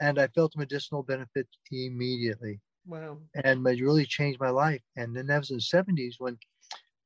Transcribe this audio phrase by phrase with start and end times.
[0.00, 2.60] and I felt medicinal benefit immediately.
[2.86, 3.18] Wow.
[3.44, 4.80] And it really changed my life.
[4.96, 6.38] And then that was in the 70s when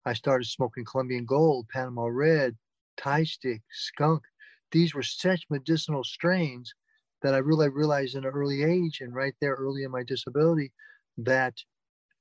[0.07, 2.57] I started smoking Colombian Gold, Panama Red,
[2.97, 4.23] Thai Stick, Skunk.
[4.71, 6.73] These were such medicinal strains
[7.23, 10.73] that I really realized in an early age and right there early in my disability
[11.19, 11.55] that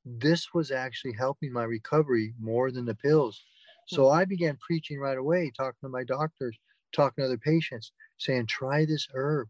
[0.05, 3.43] this was actually helping my recovery more than the pills.
[3.87, 4.13] So hmm.
[4.13, 6.57] I began preaching right away, talking to my doctors,
[6.93, 9.49] talking to other patients, saying, try this herb,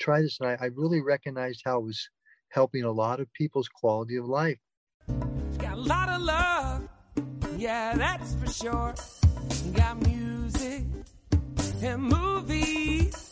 [0.00, 0.38] try this.
[0.40, 2.08] And I, I really recognized how it was
[2.48, 4.58] helping a lot of people's quality of life.
[5.58, 6.88] Got a lot of love,
[7.56, 8.94] yeah, that's for sure.
[9.74, 10.84] Got music
[11.82, 13.29] and movies,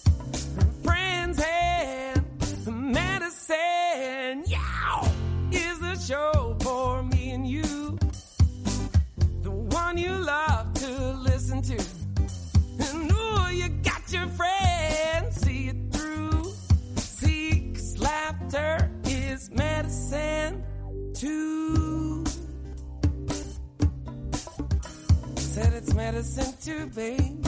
[19.38, 20.64] is medicine
[21.14, 22.24] too.
[25.36, 27.46] Said it's medicine too, babe.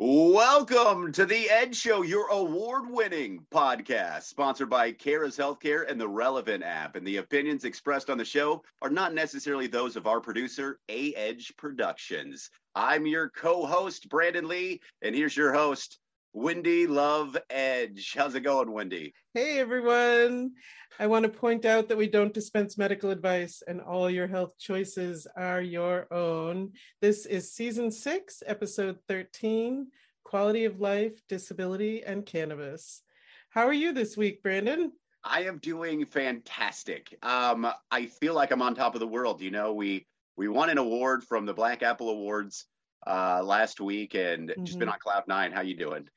[0.00, 6.62] Welcome to the Edge Show, your award-winning podcast, sponsored by Caras Healthcare and the Relevant
[6.62, 6.94] app.
[6.94, 11.12] And the opinions expressed on the show are not necessarily those of our producer, A
[11.14, 12.48] Edge Productions.
[12.76, 15.98] I'm your co-host, Branden Lee, and here's your host,
[16.32, 18.14] Wendy Love Edge.
[18.16, 19.14] How's it going, Wendy?
[19.32, 20.52] Hey everyone.
[20.98, 24.58] I want to point out that we don't dispense medical advice and all your health
[24.58, 26.72] choices are your own.
[27.00, 29.86] This is season six, episode 13
[30.24, 33.02] Quality of Life, Disability, and Cannabis.
[33.48, 34.90] How are you this week, Branden?
[35.24, 37.16] I am doing fantastic.
[37.22, 39.40] Um, I feel like I'm on top of the world.
[39.40, 40.06] You know, we
[40.36, 42.66] we won an award from the Black Apple Awards
[43.06, 44.64] uh, last week, and mm-hmm.
[44.64, 45.52] just been on cloud nine.
[45.52, 46.08] How you doing?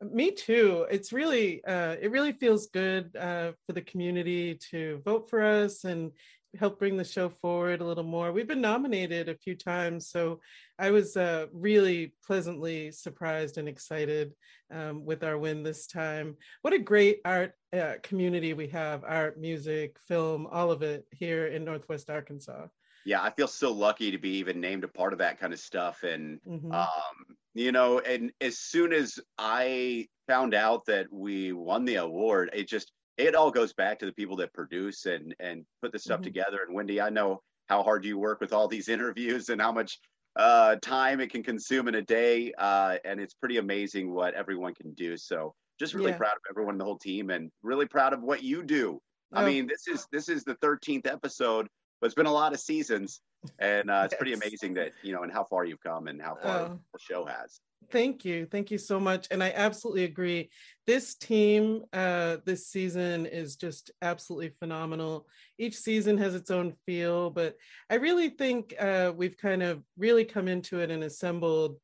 [0.00, 0.86] Me too.
[0.90, 5.84] It's really, uh, it really feels good uh, for the community to vote for us
[5.84, 6.12] and
[6.56, 8.32] help bring the show forward a little more.
[8.32, 10.40] We've been nominated a few times, so
[10.78, 14.32] I was uh, really pleasantly surprised and excited
[14.72, 16.36] um, with our win this time.
[16.62, 21.48] What a great art uh, community we have art, music, film, all of it here
[21.48, 22.68] in Northwest Arkansas.
[23.04, 25.58] Yeah, I feel so lucky to be even named a part of that kind of
[25.58, 26.02] stuff.
[26.02, 26.72] And, mm-hmm.
[26.72, 32.50] um, you know, and as soon as I found out that we won the award,
[32.52, 35.98] it just, it all goes back to the people that produce and and put the
[35.98, 36.24] stuff mm-hmm.
[36.24, 36.60] together.
[36.66, 39.98] And Wendy, I know how hard you work with all these interviews and how much
[40.36, 42.52] uh, time it can consume in a day.
[42.56, 45.16] Uh, and it's pretty amazing what everyone can do.
[45.16, 46.16] So just really yeah.
[46.16, 49.00] proud of everyone, the whole team, and really proud of what you do.
[49.34, 49.40] Oh.
[49.40, 51.68] I mean, this is this is the 13th episode,
[52.00, 53.20] but it's been a lot of seasons,
[53.58, 54.18] and uh, it's yes.
[54.18, 56.80] pretty amazing that you know and how far you've come and how far oh.
[56.92, 57.60] the show has.
[57.90, 58.44] Thank you.
[58.44, 59.28] Thank you so much.
[59.30, 60.50] And I absolutely agree.
[60.86, 65.26] This team uh, this season is just absolutely phenomenal.
[65.58, 67.56] Each season has its own feel, but
[67.88, 71.76] I really think uh, we've kind of really come into it and assembled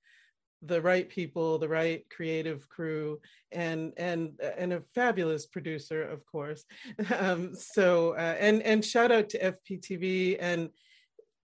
[0.62, 3.20] the right people, the right creative crew,
[3.52, 6.64] and and and a fabulous producer, of course.
[7.18, 10.70] Um, so uh, and and shout out to FPTV and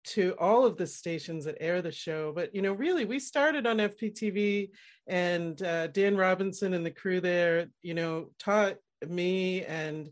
[0.05, 2.33] to all of the stations that air the show.
[2.33, 4.71] But you know, really, we started on FPTV,
[5.07, 8.77] and uh, Dan Robinson and the crew there, you know, taught
[9.07, 10.11] me and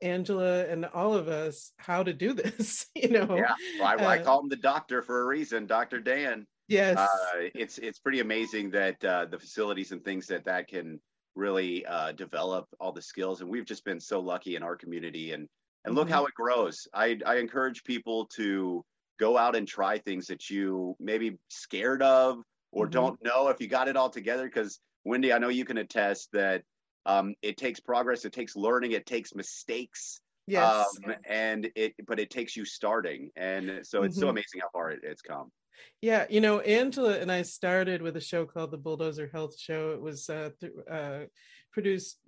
[0.00, 2.86] Angela and all of us how to do this.
[2.94, 6.00] You know, yeah, well, I, uh, I, call him the doctor for a reason, Doctor
[6.00, 6.46] Dan.
[6.68, 7.08] Yes, uh,
[7.54, 11.00] it's it's pretty amazing that uh, the facilities and things that that can
[11.34, 15.32] really uh, develop all the skills, and we've just been so lucky in our community
[15.32, 15.48] and.
[15.84, 16.14] And look mm-hmm.
[16.14, 16.86] how it grows.
[16.94, 18.84] I, I encourage people to
[19.22, 22.42] go out and try things that you maybe scared of
[22.72, 22.90] or mm-hmm.
[22.90, 26.28] don't know if you got it all together because wendy i know you can attest
[26.32, 26.62] that
[27.04, 32.18] um, it takes progress it takes learning it takes mistakes yes um, and it but
[32.18, 34.22] it takes you starting and so it's mm-hmm.
[34.22, 35.50] so amazing how far it, it's come
[36.00, 39.90] yeah you know angela and i started with a show called the bulldozer health show
[39.90, 41.20] it was uh, th- uh,
[41.72, 42.18] produced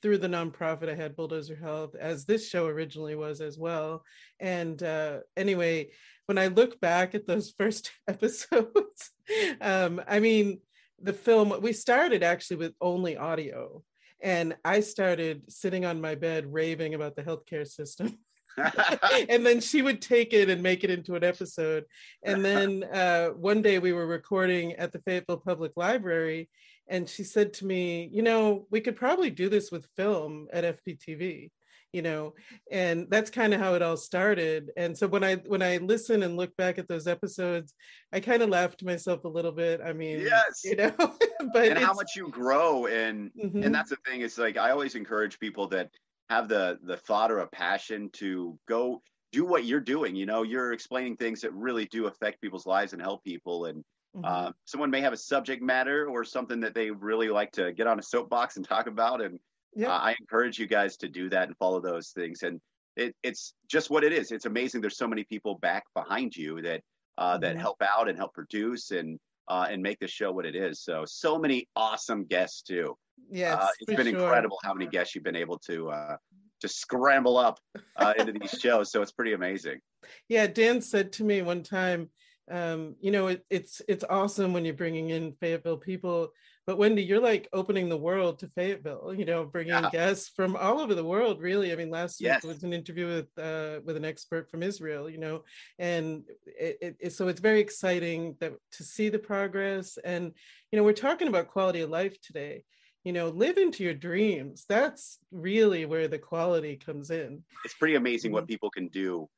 [0.00, 4.04] through the nonprofit I had Bulldozer Health, as this show originally was as well.
[4.40, 5.90] And uh, anyway,
[6.26, 9.10] when I look back at those first episodes,
[9.60, 10.60] um, I mean,
[11.00, 13.82] the film we started actually with only audio,
[14.20, 18.18] and I started sitting on my bed raving about the healthcare system.
[19.28, 21.84] and then she would take it and make it into an episode.
[22.22, 26.48] And then uh, one day we were recording at the Fayetteville Public Library,
[26.88, 30.64] and she said to me, "You know, we could probably do this with film at
[30.64, 31.50] FPTV."
[31.92, 32.32] you know
[32.70, 36.22] and that's kind of how it all started and so when i when i listen
[36.22, 37.74] and look back at those episodes
[38.12, 40.90] i kind of laughed to myself a little bit i mean yes you know
[41.52, 43.64] but and how much you grow and Mhm.
[43.64, 45.90] and that's the thing is like i always encourage people that
[46.32, 49.02] have the the thought or a passion to go
[49.32, 52.92] do what you're doing you know you're explaining things that really do affect people's lives
[52.92, 53.66] and help people.
[53.66, 53.84] And
[54.14, 54.24] Mhm.
[54.24, 57.86] uh, someone may have a subject matter or something that they really like to get
[57.86, 59.20] on a soapbox and talk about.
[59.20, 59.38] And
[59.74, 59.92] yeah.
[59.92, 62.42] uh, i encourage you guys to do that and follow those things.
[62.42, 62.60] And
[62.96, 64.30] it, it's just what it is.
[64.30, 66.82] It's amazing there's so many people back behind you that
[67.18, 67.58] uh, that Mhm.
[67.58, 69.18] help out and help produce and
[69.48, 70.82] uh, and make the show what it is.
[70.82, 72.96] So so many awesome guests too
[73.30, 74.20] yes uh, it's been sure.
[74.20, 76.16] incredible how many guests you've been able to uh,
[76.60, 77.58] to scramble up
[77.96, 79.80] uh, into these shows so it's pretty amazing
[80.28, 82.10] yeah dan said to me one time
[82.50, 86.28] um, you know it, it's it's awesome when you're bringing in fayetteville people
[86.66, 89.90] but wendy you're like opening the world to fayetteville you know bringing Yeah.
[89.90, 92.42] guests from all over the world really i mean last Yes.
[92.42, 95.44] week was an interview with uh, with an expert from israel you know
[95.78, 100.32] and it, it, it- so it's very exciting that to see the progress and
[100.72, 102.64] you know we're talking about quality of life today
[103.04, 107.94] you know live into your dreams that's really where the quality comes in it's pretty
[107.94, 108.32] amazing Mm-hmm.
[108.32, 109.28] what people can do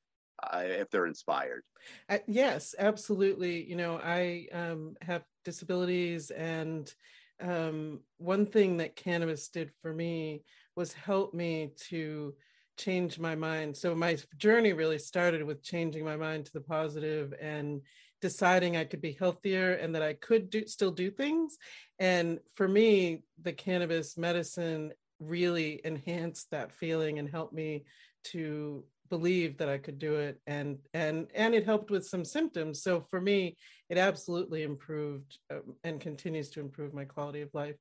[0.42, 1.62] uh, if they're inspired
[2.08, 3.68] Uh, yes, absolutely.
[3.68, 6.92] You know, I um, have disabilities, and
[7.40, 10.44] um, one thing that cannabis did for me
[10.76, 12.34] was help me to
[12.76, 13.76] change my mind.
[13.76, 17.82] So my journey really started with changing my mind to the positive and
[18.28, 21.48] deciding I could be healthier and that I could do still do things.
[21.98, 22.26] And
[22.58, 22.90] for me,
[23.46, 24.82] the cannabis medicine
[25.20, 27.84] really enhanced that feeling and helped me
[28.32, 30.34] to believe that I could do it.
[30.56, 30.68] And
[31.02, 32.82] and and it helped with some symptoms.
[32.86, 33.40] So for me
[33.90, 37.78] it absolutely improved um, and continues to improve my quality of life.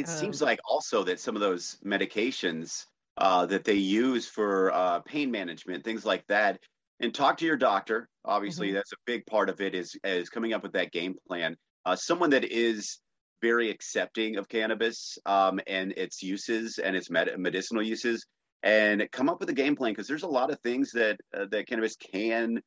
[0.00, 2.86] It seems Um, like also that some of those medications
[3.26, 6.52] uh, that they use for uh, pain management, things like that,
[7.00, 8.08] and talk to your doctor.
[8.24, 8.72] Obviously, Mhm.
[8.72, 9.74] that's a big part of it.
[9.74, 11.56] Is is coming up with that game plan.
[11.84, 13.00] Uh, someone that is
[13.42, 18.26] very accepting of cannabis um, and its uses and its med- medicinal uses,
[18.62, 21.46] and come up with a game plan because there's a lot of things that uh,
[21.50, 22.60] that cannabis can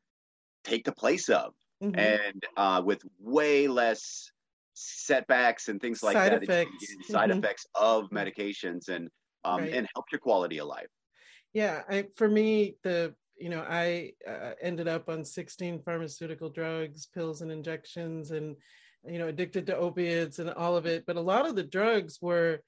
[0.63, 1.99] take the place of, Mhm.
[1.99, 4.31] and uh, with way less
[4.75, 7.11] setbacks and things like Side that, that you can effects.
[7.11, 7.31] side Mhm.
[7.31, 9.09] effects of medications and
[9.45, 9.73] um, Right.
[9.73, 10.87] and help your quality of life.
[11.53, 17.07] yeah I, for me the you know i uh, ended up on 16 pharmaceutical drugs
[17.07, 18.55] pills and injections and
[19.05, 21.05] you know addicted to opiates and all of it.
[21.05, 22.59] But a lot of the drugs were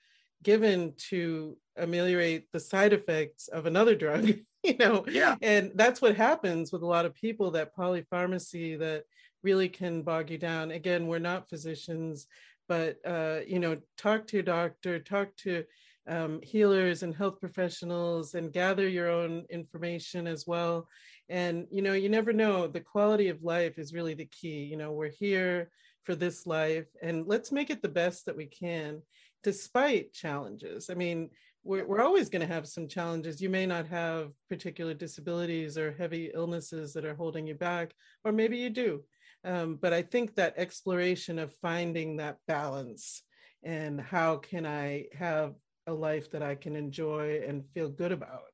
[0.44, 4.27] given to ameliorate the side effects of another drug
[4.63, 5.06] you know?
[5.07, 5.35] Yeah.
[5.41, 9.03] and that's what happens with a lot of people that polypharmacy that
[9.44, 10.71] really can bog you down.
[10.71, 12.27] Again we're not physicians
[12.67, 15.63] but uh, you know talk to your doctor talk to
[16.07, 20.88] um, healers and health professionals and gather your own information as well.
[21.30, 24.77] And you know you never know the quality of life is really the key you
[24.77, 25.70] know we're here
[26.03, 29.01] for this life and let's make it the best that we can
[29.43, 30.89] despite challenges.
[30.89, 31.29] I mean
[31.63, 33.39] we're, we're always going to have some challenges.
[33.39, 37.93] You may not have particular disabilities or heavy illnesses that are holding you back
[38.24, 39.03] or maybe you do.
[39.43, 43.24] Um, but i think that exploration of finding that balance
[43.63, 45.55] and how can i have
[45.88, 48.53] a life that I can enjoy and feel good about.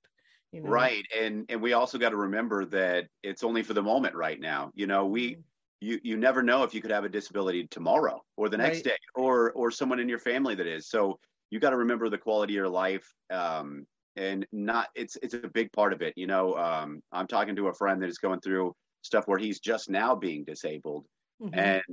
[0.52, 0.90] You know?
[0.90, 1.06] Right.
[1.16, 4.72] And and we also got to remember that it's only for the moment right now.
[4.76, 5.42] You know, we Mm-hmm.
[5.82, 8.84] you you never know if you could have a disability tomorrow or the next Right.
[8.84, 10.90] day or or someone in your family that is.
[10.90, 11.20] So
[11.52, 15.48] you got to remember the quality of your life um and not it's it's a
[15.48, 16.14] big part of it.
[16.18, 19.60] You know, um I'm talking to a friend that is going through stuff where he's
[19.60, 21.06] just now being disabled
[21.40, 21.78] Mhm.
[21.78, 21.84] and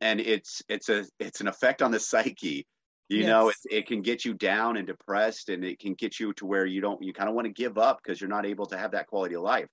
[0.00, 2.66] and it's it's a it's an effect on the psyche
[3.08, 6.32] you know it, it can get you down and depressed and it can get you
[6.34, 8.66] to where you don't you kind of want to give up because you're not able
[8.66, 9.68] to have that quality of life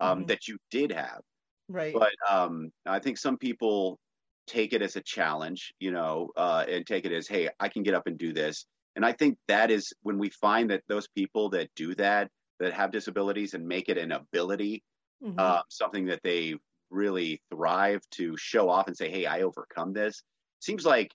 [0.00, 0.28] um, Mhm.
[0.28, 1.20] that you did have
[1.68, 1.92] right.
[1.92, 3.98] but um, i think some people
[4.46, 7.82] take it as a challenge you know uh, and take it as hey i can
[7.82, 8.66] get up and do this
[8.96, 12.30] and i think that is when we find that those people that do that
[12.60, 14.82] that have disabilities and make it an ability
[15.20, 15.38] Mhm.
[15.38, 16.54] uh, something that they
[16.90, 20.22] really thrive to show off and say, "Hey, I overcome this."
[20.60, 21.12] Seems like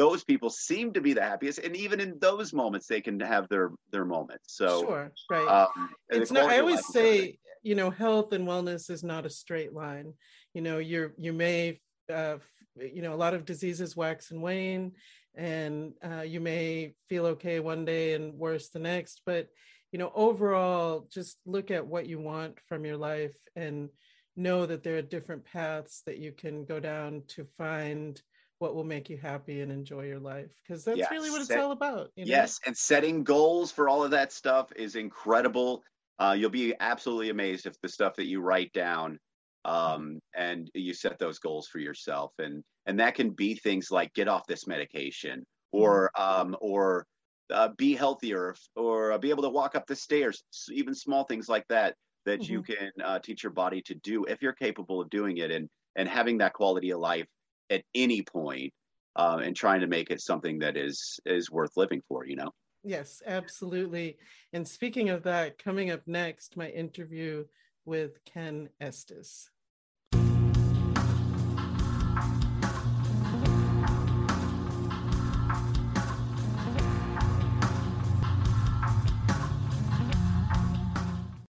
[0.00, 3.48] those people seem to be the happiest and even in those moments they can have
[3.48, 5.48] their their moments so sure right.
[5.48, 9.72] um, it's not i always say you know health and wellness is not a straight
[9.72, 10.14] line.
[10.54, 11.80] You know you're you may
[12.12, 12.36] uh,
[12.76, 14.92] you know a lot of diseases wax and wane
[15.36, 19.48] and uh, you may feel okay one day and worse the next but
[19.92, 23.90] you know overall just look at what you want from your life and
[24.36, 28.20] know that there are different paths that you can go down to find
[28.60, 31.10] what will make you happy and enjoy your life because that's yes.
[31.10, 32.30] really what it's Set, all about you know?
[32.30, 35.82] yes and setting goals for all of that stuff is incredible
[36.18, 39.18] uh, you'll be absolutely amazed if the stuff that you write down
[39.64, 44.12] um, and you set those goals for yourself and and that can be things like
[44.12, 46.40] get off this medication or mm-hmm.
[46.40, 47.06] um, or
[47.50, 51.48] uh, be healthier or uh, be able to walk up the stairs even small things
[51.48, 51.94] like that
[52.26, 52.52] that mm-hmm.
[52.52, 55.66] you can uh, teach your body to do if you're capable of doing it and
[55.96, 57.26] and having that quality of life
[57.70, 58.72] at any point,
[59.16, 62.50] uh, and trying to make it something that is is worth living for you know?
[62.82, 64.16] Yes absolutely.
[64.52, 67.44] And speaking of that coming up next my interview
[67.84, 69.50] with ken estes.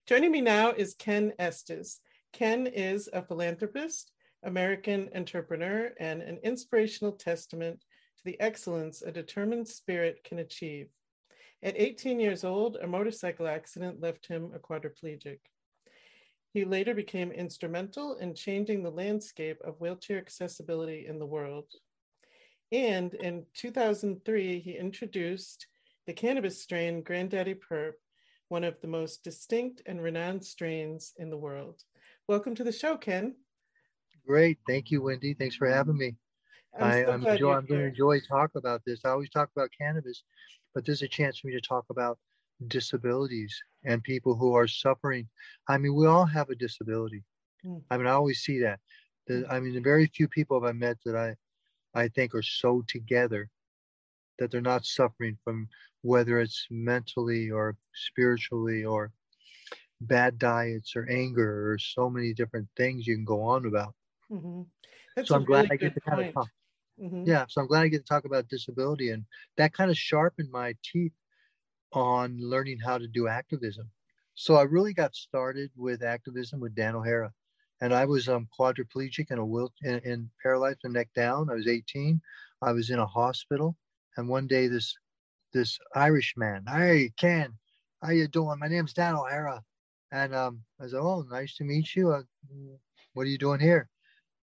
[0.10, 2.00] Joining me now is Ken Estes.
[2.34, 4.12] Ken is a philanthropist,
[4.44, 7.82] American entrepreneur, and an inspirational testament
[8.18, 10.88] to the excellence a determined spirit can achieve.
[11.62, 15.40] At 18 years old, a motorcycle accident left him a quadriplegic.
[16.54, 21.66] He later became instrumental in changing the landscape of wheelchair accessibility in the world.
[22.72, 25.68] And in 2003, he introduced
[26.08, 27.96] the cannabis strain Granddaddy Purp,
[28.48, 31.82] one of the most distinct and renowned strains in the world.
[32.28, 33.36] Welcome to the show, Ken.
[34.30, 34.60] Great.
[34.68, 35.34] Thank you, Wendy.
[35.34, 36.16] Thanks for having me.
[36.80, 39.00] I'm, I, am enjoy, I'm going to enjoy talk about this.
[39.04, 40.22] I always talk about cannabis,
[40.76, 42.20] but there's a chance for me to talk about
[42.68, 45.28] disabilities and people who are suffering.
[45.68, 47.24] I mean, we all have a disability.
[47.66, 47.82] Mm.
[47.90, 48.80] I mean, I always see that.
[49.26, 51.36] The, I mean, the very few people I've met that I,
[52.00, 53.50] I think are so together
[54.38, 55.68] that they're not suffering from
[56.04, 59.12] whether it's mentally or spiritually or
[60.02, 63.96] bad diets or anger or so many different things you can go on about.
[64.32, 65.24] Mm-hmm.
[65.24, 66.50] so I'm glad I get to kind of talk.
[67.02, 67.24] Mm-hmm.
[67.26, 69.26] Yeah, so I'm glad I get to talk about disability, and
[69.58, 71.14] that kind of sharpened my teeth
[71.94, 73.90] on learning how to do activism.
[74.36, 77.32] So I really got started with activism with Dan O'Hara,
[77.82, 81.50] and I was um, quadriplegic and a and, and paralyzed from neck down.
[81.50, 82.22] I was 18.
[82.62, 83.76] I was in a hospital,
[84.18, 84.96] and one day this
[85.54, 87.54] this Irish man, hey Ken,
[88.02, 88.60] how you doing?
[88.60, 89.64] My name's Dan O'Hara,
[90.12, 92.12] and um, I said, oh, nice to meet you.
[92.12, 92.22] Uh,
[93.14, 93.90] what are you doing here?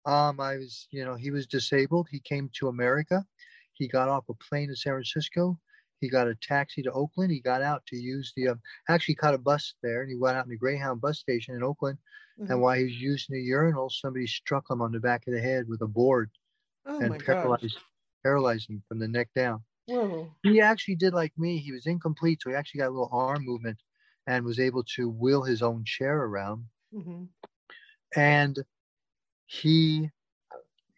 [0.07, 2.07] Um, I was, you know, he was disabled.
[2.09, 3.25] He came to America.
[3.73, 5.59] He got off a plane in San Francisco.
[5.99, 7.31] He got a taxi to Oakland.
[7.31, 10.37] He got out to use the, um, actually caught a bus there and he went
[10.37, 11.97] out in the Greyhound bus station in Oakland.
[12.39, 12.51] Mm-hmm.
[12.51, 15.41] And while he was using the urinal, somebody struck him on the back of the
[15.41, 16.29] head with a board
[16.85, 17.77] oh and paralyzed,
[18.23, 19.61] paralyzed him from the neck down.
[19.87, 20.31] Whoa.
[20.43, 21.57] He actually did like me.
[21.57, 23.77] He was incomplete, so he actually got a little arm movement
[24.27, 26.65] and was able to wheel his own chair around.
[26.93, 27.23] Mm-hmm.
[28.15, 28.59] And
[29.47, 30.09] he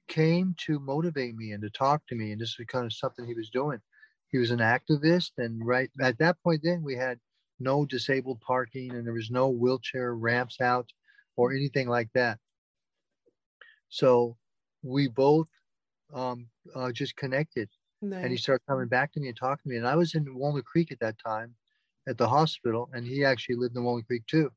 [0.07, 3.25] came to motivate me and to talk to me and this was kind of something
[3.25, 3.79] he was doing.
[4.29, 7.19] He was an activist and right at that point then we had
[7.59, 10.89] no disabled parking and there was no wheelchair ramps out
[11.35, 12.39] or anything like that.
[13.89, 14.35] So
[14.83, 15.47] we both
[16.13, 17.69] um, uh, just connected
[18.01, 18.23] nice.
[18.23, 20.25] and he started coming back to me and talking to me and i was in
[20.35, 21.53] walnut creek at that time
[22.07, 24.49] at the hospital and he actually lived in walnut creek too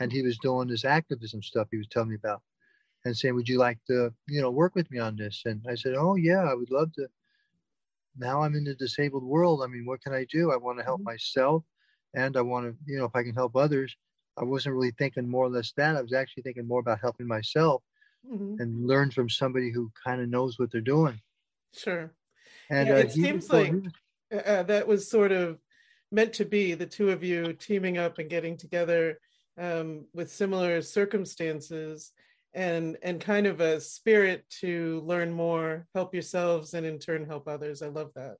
[0.00, 2.42] and he was doing this activism stuff he was telling me about
[3.08, 5.74] and saying, "Would you like to, you know, work with me on this?" And I
[5.74, 7.08] said, "Oh yeah, I would love to."
[8.16, 9.62] Now I'm in the disabled world.
[9.62, 10.52] I mean, what can I do?
[10.52, 11.10] I want to help mm-hmm.
[11.10, 11.64] myself,
[12.14, 13.94] and I want to, you know, if I can help others.
[14.36, 15.96] I wasn't really thinking more or less that.
[15.96, 17.82] I was actually thinking more about helping myself
[18.30, 18.60] mm-hmm.
[18.60, 21.20] and learn from somebody who kind of knows what they're doing.
[21.74, 22.12] Sure.
[22.70, 23.74] And yeah, uh, it seems like
[24.32, 25.58] uh, uh, that was sort of
[26.12, 29.18] meant to be the two of you teaming up and getting together
[29.58, 32.12] um, with similar circumstances
[32.54, 37.48] and and kind of a spirit to learn more help yourselves and in turn help
[37.48, 37.82] others.
[37.82, 38.36] I love that.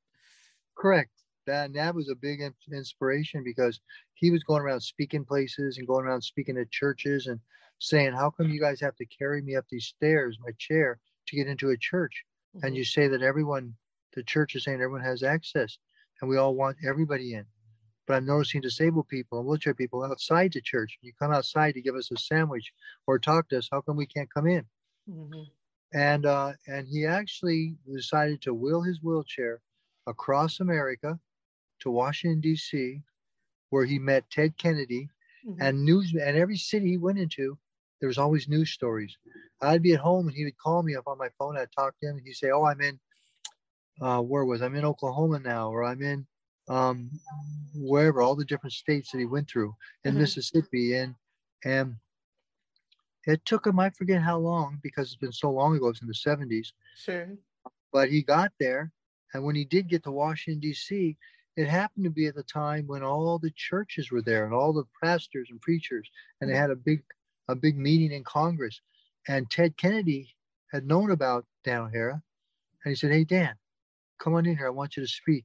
[0.77, 1.11] Correct.
[1.47, 2.41] That and that was a big
[2.73, 3.81] inspiration because
[4.15, 7.41] he was going around speaking places and going around speaking at churches and
[7.79, 11.37] saying how come you guys have to carry me up these stairs my chair to
[11.37, 12.25] get into a church?
[12.57, 12.67] Mm-hmm.
[12.67, 13.75] and you say that everyone
[14.15, 15.77] the church is saying everyone has access
[16.21, 17.45] and we all want everybody in
[18.09, 20.99] but I'm noticing disabled people and wheelchair people outside the church.
[21.03, 22.73] You come outside to give us a sandwich
[23.07, 23.69] or talk to us.
[23.71, 24.65] How come we can't come in?
[25.09, 25.43] Mm-hmm.
[25.95, 29.63] and uh, and he actually decided to wheel his wheelchair
[30.07, 31.19] across America
[31.81, 33.01] to Washington D.C.,
[33.71, 35.09] where he met Ted Kennedy,
[35.47, 35.63] mm-hmm.
[35.63, 37.57] and news and every city he went into,
[38.01, 39.17] there was always news stories.
[39.63, 41.57] I'd be at home and he would call me up on my phone.
[41.57, 43.01] I'd talk to him, and he'd say, "Oh, I'm in
[44.03, 46.27] uh, where was I'm in Oklahoma now, or I'm in
[46.69, 47.11] um,
[47.75, 50.21] wherever all the different states that he went through in mm-hmm.
[50.21, 51.15] Mississippi, and
[51.65, 51.97] and
[53.29, 56.09] it took him, I forget how long, because it's been so long ago, it's in
[56.09, 56.69] the 70s.
[56.97, 57.29] Sure.
[57.93, 58.91] But he got there.
[59.35, 61.15] And when he did get to Washington, D.C.,
[61.57, 64.73] it happened to be at the time when all the churches were there and all
[64.73, 66.09] the pastors and preachers,
[66.41, 67.03] and they had a big,
[67.49, 68.81] a big meeting in Congress.
[69.27, 70.35] And Ted Kennedy
[70.73, 72.23] had known about Dan O'Hara,
[72.85, 73.57] and he said, "Hey Dan,
[74.19, 74.69] come on in here.
[74.69, 75.45] I want you to speak."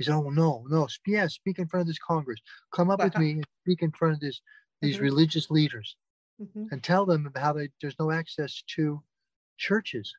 [0.00, 2.40] He said, "Oh no, no, yeah, speak in front of this Congress.
[2.74, 4.40] Come up with me and speak in front of this
[4.80, 5.04] these mm-hmm.
[5.04, 5.94] religious leaders."
[6.40, 6.64] mm-hmm.
[6.70, 9.02] and tell them about how they, there's no access to
[9.58, 10.12] churches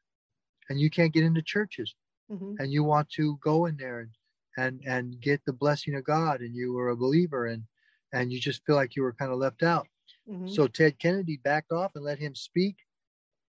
[0.69, 1.95] and you can't get into churches
[2.31, 2.53] mm-hmm.
[2.59, 4.11] and you want to go in there and,
[4.57, 7.63] and and get the blessing of god and you were a believer and
[8.13, 9.87] and you just feel like you were kind of left out
[10.29, 10.47] mm-hmm.
[10.47, 12.75] so ted kennedy backed off and let him speak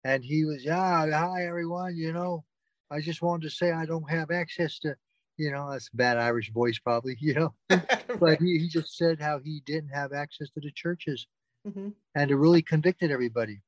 [0.04, 2.44] and he was yeah hi everyone you know
[2.90, 4.94] i just wanted to say i don't have access to
[5.40, 7.54] you know that's a bad irish voice probably you know
[8.20, 11.26] but he, he just said how he didn't have access to the churches
[11.66, 11.88] mm-hmm.
[12.14, 13.60] and it really convicted everybody.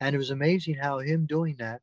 [0.00, 1.80] And it was amazing how him doing that,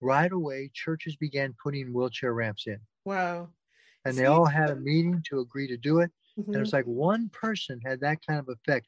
[0.00, 2.78] right away, churches began putting wheelchair ramps in.
[3.04, 3.48] Wow.
[4.04, 6.10] And See, they all had a meeting to agree to do it.
[6.38, 6.52] Mm-hmm.
[6.52, 8.86] And it's like one person had that kind of effect.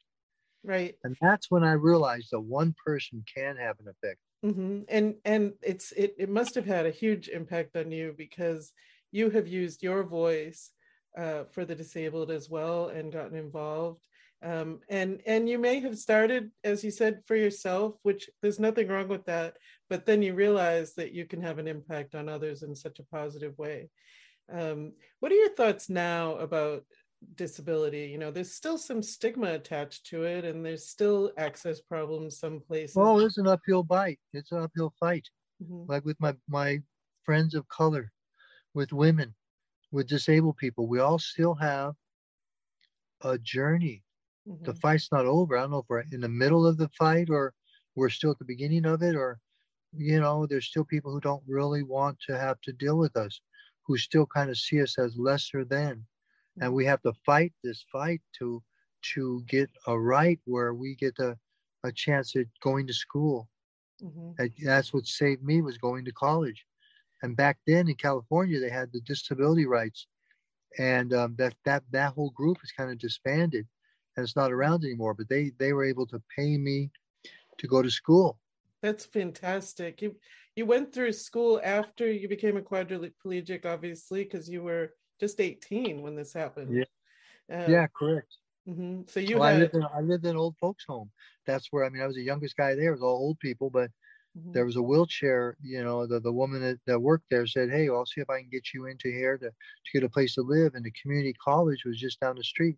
[0.63, 0.95] Right.
[1.03, 4.19] And that's when I realized that one person can have an effect.
[4.45, 4.81] Mm-hmm.
[4.89, 8.73] And and it's it it must have had a huge impact on you because
[9.11, 10.71] you have used your voice
[11.17, 14.05] uh, for the disabled as well and gotten involved.
[14.43, 18.87] Um, and and you may have started as you said for yourself which there's nothing
[18.87, 19.55] wrong with that
[19.87, 23.03] but then you realize that you can have an impact on others in such a
[23.03, 23.91] positive way.
[24.51, 26.85] Um, what are your thoughts now about
[27.35, 28.07] disability?
[28.07, 32.61] You know there's still some stigma attached to it and there's still access problems some
[32.61, 32.97] places.
[32.97, 35.27] Oh it's an uphill fight it's an uphill fight.
[35.61, 35.83] Mm-hmm.
[35.91, 36.79] like with my my
[37.23, 38.11] friends of color
[38.73, 39.33] with women
[39.91, 41.93] with disabled people we all still have
[43.23, 44.03] a journey
[44.47, 44.65] Mm-hmm.
[44.65, 45.57] The fight's not over.
[45.57, 47.53] I don't know if we're in the middle of the fight or
[47.95, 49.39] we're still at the beginning of it, or,
[49.95, 53.41] you know, there's still people who don't really want to have to deal with us,
[53.85, 56.05] who still kind of see us as lesser than.
[56.59, 58.61] And we have to fight this fight to
[59.13, 61.35] to get a right where we get a,
[61.83, 63.47] a chance at going to school.
[64.03, 64.65] Mm-hmm.
[64.65, 66.65] that's what saved me was going to college.
[67.23, 70.07] And back then in California, they had the disability rights,
[70.79, 73.67] and um, that that that whole group is kind of disbanded
[74.15, 75.13] and it's not around anymore.
[75.13, 76.91] But they they were able to pay me
[77.57, 78.37] to go to school.
[78.81, 80.01] That's fantastic.
[80.01, 80.15] You
[80.55, 86.01] you went through school after you became a quadriplegic, obviously, because you were just 18
[86.01, 86.75] when this happened.
[86.75, 86.83] Yeah.
[87.55, 88.35] Uh, yeah, correct.
[88.67, 89.01] Mm-hmm.
[89.07, 89.55] So you well, had...
[89.55, 91.09] I, lived in, I lived in old folks home.
[91.45, 92.89] That's where I mean I was the youngest guy there.
[92.89, 93.91] It was all old people, but
[94.37, 94.51] mm-hmm.
[94.51, 95.57] there was a wheelchair.
[95.61, 98.39] You know, the, the woman that, that worked there said, "Hey, I'll see if I
[98.39, 101.33] can get you into here to to get a place to live." And the community
[101.43, 102.77] college was just down the street.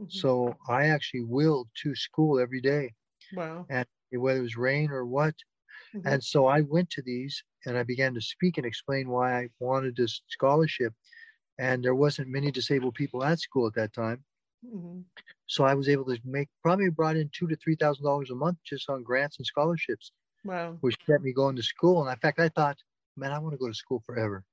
[0.00, 0.10] Mm-hmm.
[0.10, 2.92] So I actually wheeled to school every day.
[3.34, 3.66] Wow.
[3.68, 5.34] And whether it was rain or what.
[5.94, 6.06] Mm-hmm.
[6.06, 9.48] And so I went to these and I began to speak and explain why I
[9.58, 10.92] wanted this scholarship.
[11.58, 14.22] And there wasn't many disabled people at school at that time.
[14.64, 15.00] Mm-hmm.
[15.46, 18.34] So I was able to make probably brought in two to three thousand dollars a
[18.34, 20.12] month just on grants and scholarships.
[20.44, 20.78] Wow.
[20.80, 22.02] Which kept me going to school.
[22.02, 22.78] And in fact, I thought,
[23.16, 24.44] man, I want to go to school forever.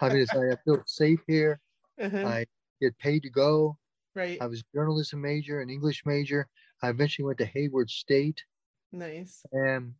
[0.00, 1.60] I mean, I feel safe here.
[1.98, 2.26] Uh-huh.
[2.26, 2.44] I
[2.78, 3.78] get paid to go.
[4.14, 4.36] Right.
[4.38, 6.46] I was journalism major and English major.
[6.82, 8.44] I eventually went to Hayward State.
[8.92, 9.42] Nice.
[9.52, 9.94] And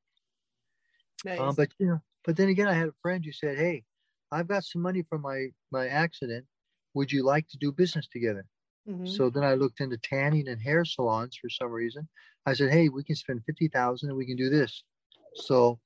[1.25, 1.41] nice.
[1.41, 3.85] Um, but you know, but then again, I had a friend who said, "Hey,
[4.31, 6.45] I've got some money from my my accident.
[6.93, 8.45] Would you like to do business together?"
[8.87, 9.07] Mm-hmm.
[9.07, 12.09] So then I looked into tanning and hair salons for some reason.
[12.45, 14.85] I said, "Hey, we can spend fifty thousand and we can do this."
[15.37, 15.79] So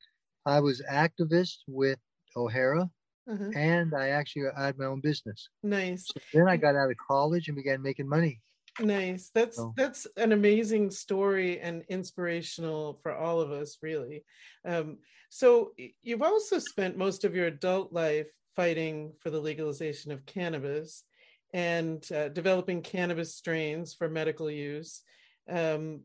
[0.47, 1.99] I was activist with
[2.37, 2.91] O'Hara
[3.31, 3.51] uh-huh.
[3.55, 5.49] and I actually had my own business.
[5.63, 6.07] Nice.
[6.07, 8.41] So then I got out of college and began making money.
[8.79, 9.31] Nice.
[9.35, 9.75] That's so.
[9.77, 14.25] that's an amazing story and inspirational for all of us, really.
[14.65, 20.27] Um, so you've also spent most of your adult life fighting for the legalization of
[20.27, 21.05] cannabis
[21.53, 25.03] and uh, developing cannabis strains for medical use.
[25.49, 26.03] Um,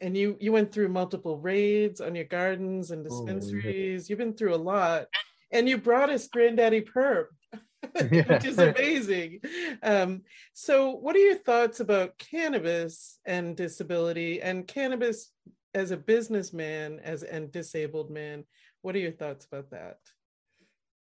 [0.00, 3.64] and you you went through multiple raids on your gardens and dispensaries.
[3.64, 4.00] Oh, yeah.
[4.08, 5.06] You've been through a lot
[5.50, 7.30] and you brought us Granddaddy Purp,
[7.92, 9.40] which is amazing.
[9.82, 10.22] Um,
[10.52, 15.32] so, what are your thoughts about cannabis and disability, and cannabis
[15.74, 18.44] as a businessman, as and disabled man,
[18.82, 19.98] what are your thoughts about that?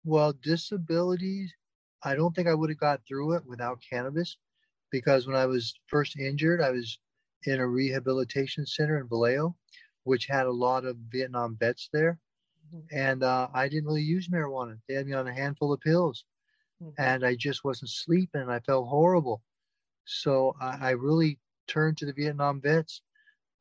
[0.04, 1.54] Well, disabilities,
[2.04, 4.38] I don't think I would have got through it without cannabis
[4.92, 7.00] because when I was first injured, I was
[7.48, 9.56] in a rehabilitation center in Vallejo,
[10.04, 12.20] which had a lot of Vietnam vets there.
[12.74, 12.98] Mm-hmm.
[12.98, 14.78] And uh, I didn't really use marijuana.
[14.88, 16.26] They had me on a handful of pills.
[16.82, 17.02] Mm-hmm.
[17.02, 19.42] And I just wasn't sleeping and I felt horrible.
[20.06, 23.02] So I, I really turned to the Vietnam vets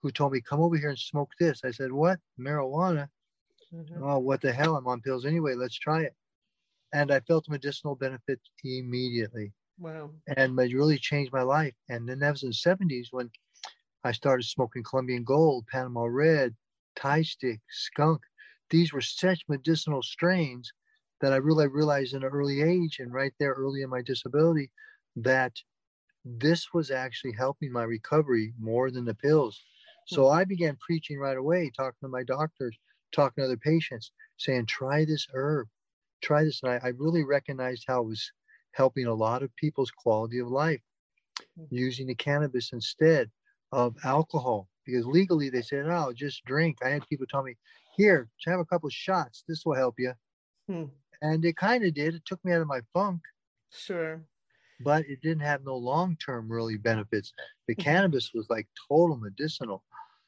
[0.03, 1.62] who told me, come over here and smoke this.
[1.64, 2.18] I said, what?
[2.38, 3.09] Marijuana?
[3.75, 4.03] Mm-hmm.
[4.03, 4.77] Oh, what the hell?
[4.77, 5.55] I'm on pills anyway.
[5.55, 6.14] Let's try it.
[6.92, 9.53] And I felt medicinal benefits immediately.
[9.79, 10.11] Wow.
[10.37, 11.75] And it really changed my life.
[11.88, 13.31] And then that was in the 70s when
[14.05, 16.55] I started smoking Colombian Gold, Panama Red,
[16.95, 18.21] Thai Stick, Skunk.
[18.69, 20.73] These were such medicinal strains
[21.23, 24.71] that I really realized in an early age and right there early in my disability
[25.17, 25.55] that
[26.25, 29.62] this was actually helping my recovery more than the pills.
[30.07, 30.35] So hmm.
[30.35, 32.77] I began preaching right away, talking to my doctors,
[33.12, 35.69] talking to other patients, saying, try this herb,
[36.23, 36.62] try this.
[36.62, 38.33] And I, I really recognized how it was
[38.73, 40.83] helping a lot of people's quality of life
[41.57, 41.64] hmm.
[41.71, 43.31] using the cannabis instead
[43.75, 46.79] of alcohol because legally they said, oh, just drink.
[46.85, 47.57] I had people tell me,
[47.97, 49.45] here, have a couple shots.
[49.49, 50.13] This will help you.
[50.69, 50.85] Hmm.
[51.23, 52.15] And it kind of did.
[52.15, 53.21] It took me out of my funk.
[53.71, 54.21] Sure
[54.81, 57.33] but it didn't have no long term really benefits.
[57.69, 59.83] The cannabis was like total medicinal.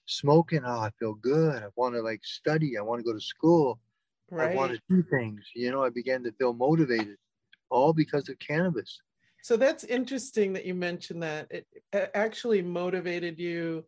[0.08, 1.62] Smoking, oh, I feel good.
[1.62, 2.78] I want to like study.
[2.78, 3.80] I want to go to school.
[4.30, 4.52] Right.
[4.52, 5.40] I want to do things.
[5.54, 7.16] You know, I began to feel motivated,
[7.70, 9.00] all because of cannabis.
[9.46, 11.46] So that's interesting that you mentioned that.
[11.52, 11.66] It
[12.16, 13.84] actually motivated you,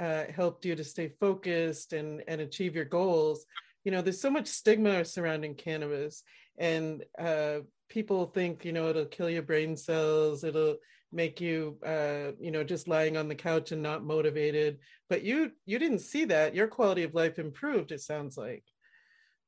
[0.00, 3.44] uh, helped you to stay focused and and achieve your goals.
[3.84, 6.22] You know, there's so much stigma surrounding cannabis,
[6.56, 7.58] and uh,
[7.90, 10.76] people think you know it'll kill your brain cells it'll
[11.12, 14.78] make you uh, you know just lying on the couch and not motivated
[15.10, 18.64] but you you didn't see that your quality of life improved it sounds like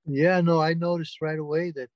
[0.04, 1.88] yeah no i noticed right away that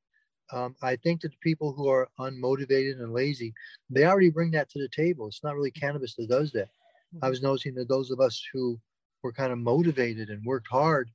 [0.53, 3.53] um, i think that the people who are unmotivated and lazy
[3.91, 6.69] they already bring that to the table it's not really cannabis that does that
[7.15, 7.25] mm-hmm.
[7.25, 8.79] i was noticing that those of us who
[9.23, 11.11] were kind of motivated and worked hard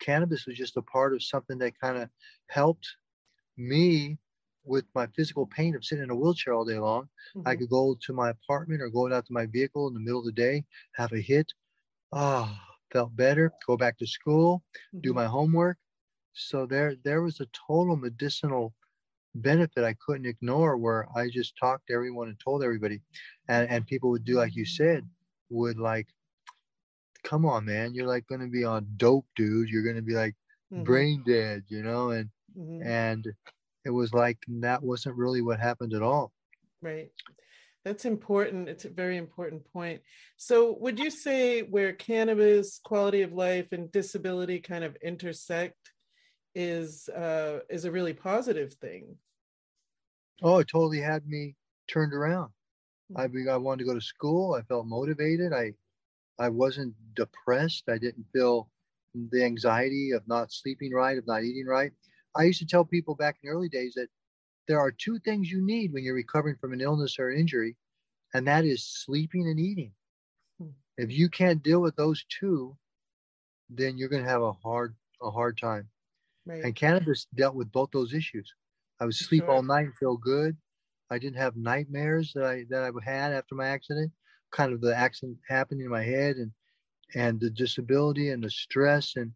[0.00, 2.08] cannabis was just a part of something that kind of
[2.48, 2.86] helped
[3.56, 4.18] me
[4.64, 7.48] with my physical pain of sitting in a wheelchair all day long, mm-hmm.
[7.48, 10.20] I could go to my apartment or go out to my vehicle in the middle
[10.20, 11.52] of the day, have a hit.
[12.12, 13.52] Ah, oh, felt better.
[13.66, 14.62] Go back to school,
[14.94, 15.00] mm-hmm.
[15.00, 15.78] do my homework.
[16.32, 18.74] So there, there was a total medicinal
[19.34, 23.00] benefit I couldn't ignore, where I just talked to everyone and told everybody,
[23.48, 25.08] and and people would do like you said,
[25.50, 26.08] would like,
[27.22, 29.68] come on, man, you're like going to be on dope, dude.
[29.68, 30.34] You're going to be like
[30.72, 30.82] mm-hmm.
[30.82, 32.86] brain dead, you know, and Mm-hmm.
[32.86, 33.26] And
[33.84, 36.32] it was like that wasn't really what happened at all.
[36.82, 37.10] Right.
[37.84, 38.68] That's important.
[38.68, 40.02] It's a very important point.
[40.36, 45.79] So, would you say where cannabis, quality of life, and disability kind of intersect
[46.54, 49.16] is uh, is a really positive thing?
[50.42, 51.56] Oh, it totally had me
[51.88, 52.50] turned around.
[53.16, 53.48] I mm-hmm.
[53.48, 54.54] I wanted to go to school.
[54.54, 55.52] I felt motivated.
[55.52, 55.74] I
[56.38, 57.84] I wasn't depressed.
[57.88, 58.70] I didn't feel
[59.14, 61.92] the anxiety of not sleeping right, of not eating right.
[62.36, 64.08] I used to tell people back in the early days that
[64.68, 67.76] there are two things you need when you're recovering from an illness or an injury,
[68.34, 69.92] and that is sleeping and eating.
[70.58, 70.70] Hmm.
[70.96, 72.76] If you can't deal with those two,
[73.68, 75.88] then you're going to have a hard a hard time.
[76.46, 76.64] Right.
[76.64, 78.52] And cannabis dealt with both those issues.
[79.00, 79.50] I would sleep sure.
[79.50, 80.56] all night and feel good.
[81.10, 84.12] I didn't have nightmares that I that I had after my accident.
[84.52, 86.52] Kind of the accident happening in my head and
[87.14, 89.32] and the disability and the stress and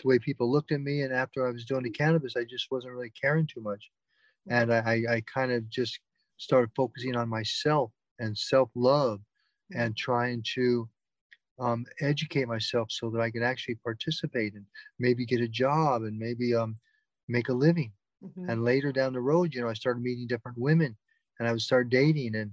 [0.00, 1.02] the way people looked at me.
[1.02, 3.90] And after I was doing the cannabis, I just wasn't really caring too much.
[4.48, 6.00] And I, I kind of just
[6.36, 9.20] started focusing on myself and self love
[9.74, 10.88] and trying to
[11.58, 14.64] um, educate myself so that I could actually participate and
[14.98, 16.76] maybe get a job and maybe um,
[17.28, 17.92] make a living.
[18.24, 18.50] Mm-hmm.
[18.50, 20.96] And later down the road, you know, I started meeting different women
[21.38, 22.52] and I would start dating and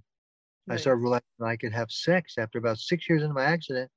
[0.70, 3.90] I started realizing I could have sex after about six years into my accident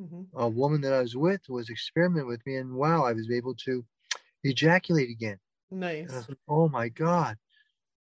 [0.00, 0.22] mm-hmm.
[0.34, 3.54] a woman that I was with was experimenting with me, and wow, I was able
[3.66, 3.84] to
[4.44, 5.38] ejaculate again.
[5.70, 6.10] Nice.
[6.10, 7.36] Like, oh my God.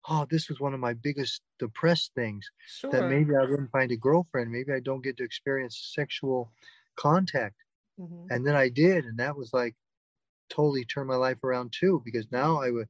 [0.09, 2.49] Oh, this was one of my biggest depressed things.
[2.67, 2.91] Sure.
[2.91, 4.51] That maybe I wouldn't find a girlfriend.
[4.51, 6.53] Maybe I don't get to experience sexual
[6.97, 7.57] contact.
[8.01, 8.27] Mm-hmm.
[8.31, 9.77] And then I did, and that was like
[10.49, 12.01] totally turned my life around too.
[12.05, 12.89] Because now I would,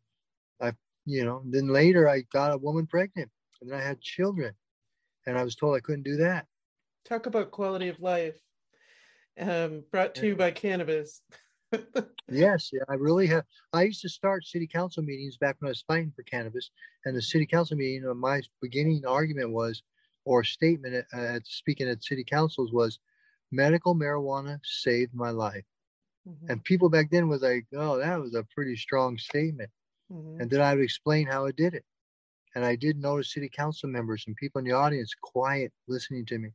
[0.60, 0.72] I,
[1.04, 4.54] you know, then later I got a woman pregnant, and then I had children,
[5.26, 6.46] and I was told I couldn't do that.
[7.04, 8.38] Talk about quality of life
[9.40, 11.22] um, brought to you by cannabis.
[12.28, 13.44] yes, I really have.
[13.72, 16.70] I used to start city council meetings back when I was fighting for cannabis,
[17.04, 18.06] and the city council meeting.
[18.08, 19.82] Uh, my beginning argument was,
[20.24, 22.98] or statement at, at speaking at city councils was,
[23.50, 25.64] medical marijuana saved my life.
[26.24, 26.46] Mhm.
[26.48, 29.70] And people back then was like, oh, that was a pretty strong statement.
[30.10, 30.38] Mhm.
[30.40, 31.84] And then I would explain how I did it.
[32.54, 36.38] And I did notice city council members and people in the audience quiet listening to
[36.38, 36.50] me.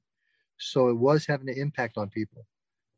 [0.59, 2.47] So it was having an impact on people.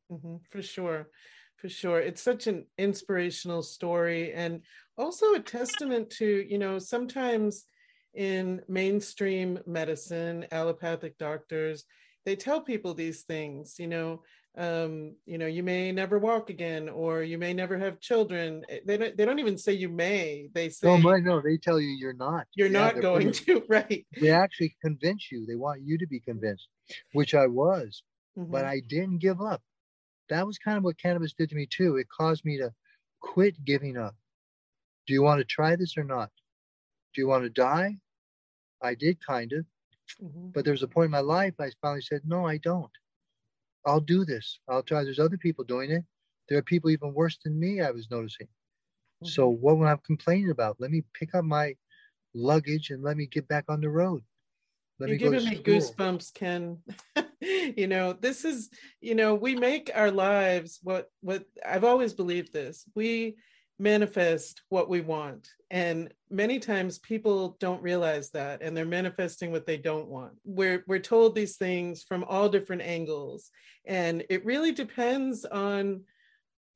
[0.09, 1.11] Mhm, for sure
[1.57, 4.61] for sure it's such an inspirational story and
[4.97, 7.65] also a testament to you know sometimes
[8.13, 11.83] in mainstream medicine allopathic doctors
[12.25, 14.21] they tell people these things you know
[14.57, 18.79] um, you know you may never walk again or you may never have children Eh,
[18.85, 21.79] they don't, they don't even say you may they say No, my, no, they tell
[21.79, 22.47] you you're not.
[22.55, 25.45] you're Yeah, not going pretty- to right They actually convince you.
[25.45, 26.67] They want you to be convinced,
[27.13, 28.01] which I was.
[28.35, 29.61] but Mhm, I didn't give up.
[30.29, 31.97] That was kind of what cannabis did to me too.
[31.97, 32.73] It caused me to
[33.21, 34.15] quit giving up.
[35.05, 36.29] Do you want to try this or not?
[37.13, 37.97] Do you want to die?
[38.81, 39.65] I did kind of,
[40.21, 42.91] mhm, but there was a point in my life I finally said, no, I don't.
[43.85, 44.59] I'll do this.
[44.67, 45.03] I'll try.
[45.03, 46.03] There's other people doing it.
[46.49, 48.47] There are people even worse than me, I was noticing.
[49.23, 49.59] So mhm.
[49.59, 50.77] what am I complaining about?
[50.79, 51.75] Let me pick up my
[52.33, 54.23] luggage and let me get back on the road.
[54.99, 56.79] Let You're giving me goosebumps, Ken.
[57.77, 58.69] you know, this is,
[59.01, 62.85] you know, we make our lives what what I've always believed this.
[62.95, 63.37] We
[63.79, 65.47] manifest what we want.
[65.69, 70.33] And many times people don't realize that and they're manifesting what they don't want.
[70.43, 73.51] We're we're told these things from all different angles.
[73.85, 76.01] And it really depends on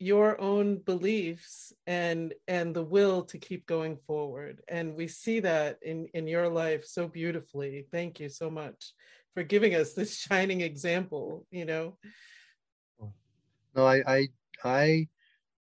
[0.02, 5.78] your own beliefs and and the will to keep going forward and we see that
[5.84, 8.94] in in your life so beautifully thank you so much
[9.34, 11.98] for giving us this shining example you know
[13.76, 14.28] No, I, I,
[14.64, 15.10] I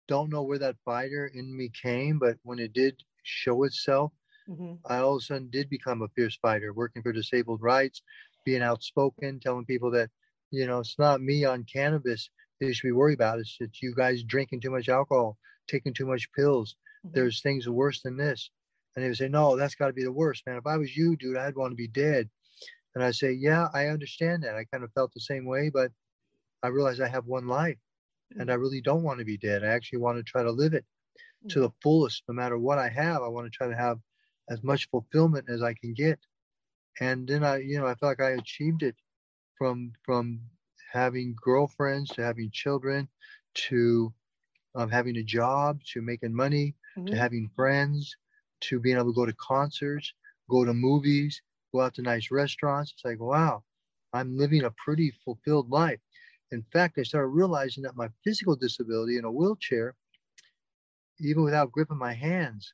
[0.07, 4.13] don't know where that fighter in me came, but when it did show itself,
[4.47, 8.03] Mhm, I all of a sudden did become a fierce fighter, working for disabled rights,
[8.45, 10.11] being outspoken, telling people that,
[10.51, 12.29] you know, it's not me on cannabis
[12.59, 13.39] they should be worried about.
[13.39, 16.75] It's, it's you guys drinking too much alcohol, taking too much pills.
[17.03, 18.51] mhm, There's things worse than this.
[18.95, 20.57] And they would say, no, that's got to be the worst, man.
[20.57, 22.29] If I was you, dude, I'd want to be dead.
[22.95, 24.55] And I say, yeah, I understand that.
[24.55, 25.91] I kind of felt the same way, but
[26.63, 27.79] I realize I have one life
[28.37, 29.63] and I really don't want to be dead.
[29.63, 30.85] I actually want to try to live it
[31.49, 32.23] to the fullest.
[32.27, 33.99] No matter what I have, I want to try to have
[34.49, 36.19] as much fulfillment as I can get.
[36.99, 38.95] And then I, you know, I felt like I achieved it
[39.57, 40.49] from from
[40.91, 43.09] having girlfriends to having children
[43.69, 44.13] to
[44.75, 46.75] um, having a job to making money
[47.07, 48.17] to mhm, having friends
[48.61, 50.13] to being able to go to concerts,
[50.49, 52.91] go to movies, go out to nice restaurants.
[52.93, 53.63] It's like, wow,
[54.13, 55.99] I'm living a pretty fulfilled life.
[56.51, 59.95] In fact, I started realizing that my physical disability in a wheelchair,
[61.19, 62.73] even without gripping my hands,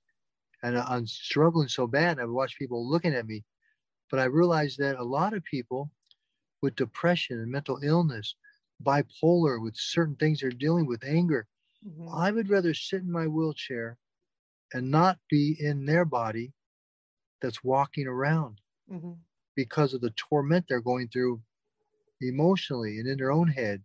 [0.64, 3.46] and I'm struggling so bad, I would watch people looking at me.
[4.10, 5.92] But I realized that a lot of people
[6.62, 8.36] with depression and mental illness,
[8.84, 11.48] bipolar, with certain things they're dealing with, anger,
[11.86, 13.98] mhm, I would rather sit in my wheelchair
[14.74, 16.54] and not be in their body
[17.42, 19.26] that's walking around mhm.
[19.56, 21.42] because of the torment they're going through
[22.22, 23.84] emotionally and in their own head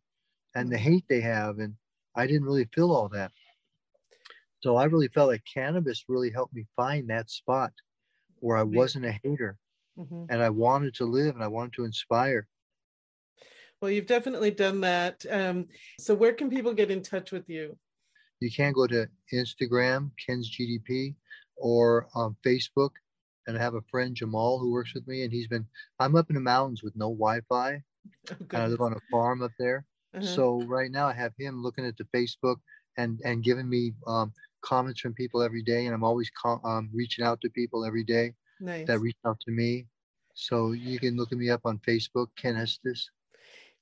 [0.55, 0.79] and the Mhm.
[0.79, 1.59] hate they have.
[1.59, 1.77] And
[2.17, 3.33] I didn't really feel all that.
[4.62, 7.75] So I really felt like cannabis really helped me find that spot
[8.41, 9.59] where I wasn't a hater
[9.97, 10.31] Mhm.
[10.31, 12.49] and I wanted to live and I wanted to inspire.
[13.81, 17.79] well you've definitely done that um, so where can people get in touch with you
[18.41, 21.17] You can go to Instagram, Ken's GDP,
[21.57, 22.91] or on Facebook.
[23.46, 25.22] And I have a friend, Jamal, who works with me.
[25.22, 25.66] And he's been,
[25.98, 27.83] I'm up in the mountains with no Wi Fi.
[28.31, 29.85] oh, And I live on a farm up there.
[30.14, 30.26] Uh-huh.
[30.26, 32.57] So right now I have him looking at the Facebook
[32.96, 35.87] and, and giving me um, comments from people every day.
[35.87, 39.40] And I'm always co- um, reaching out to people every day nice that reach out
[39.40, 39.87] to me.
[40.35, 43.11] So you can look at me up on Facebook, Ken Estes.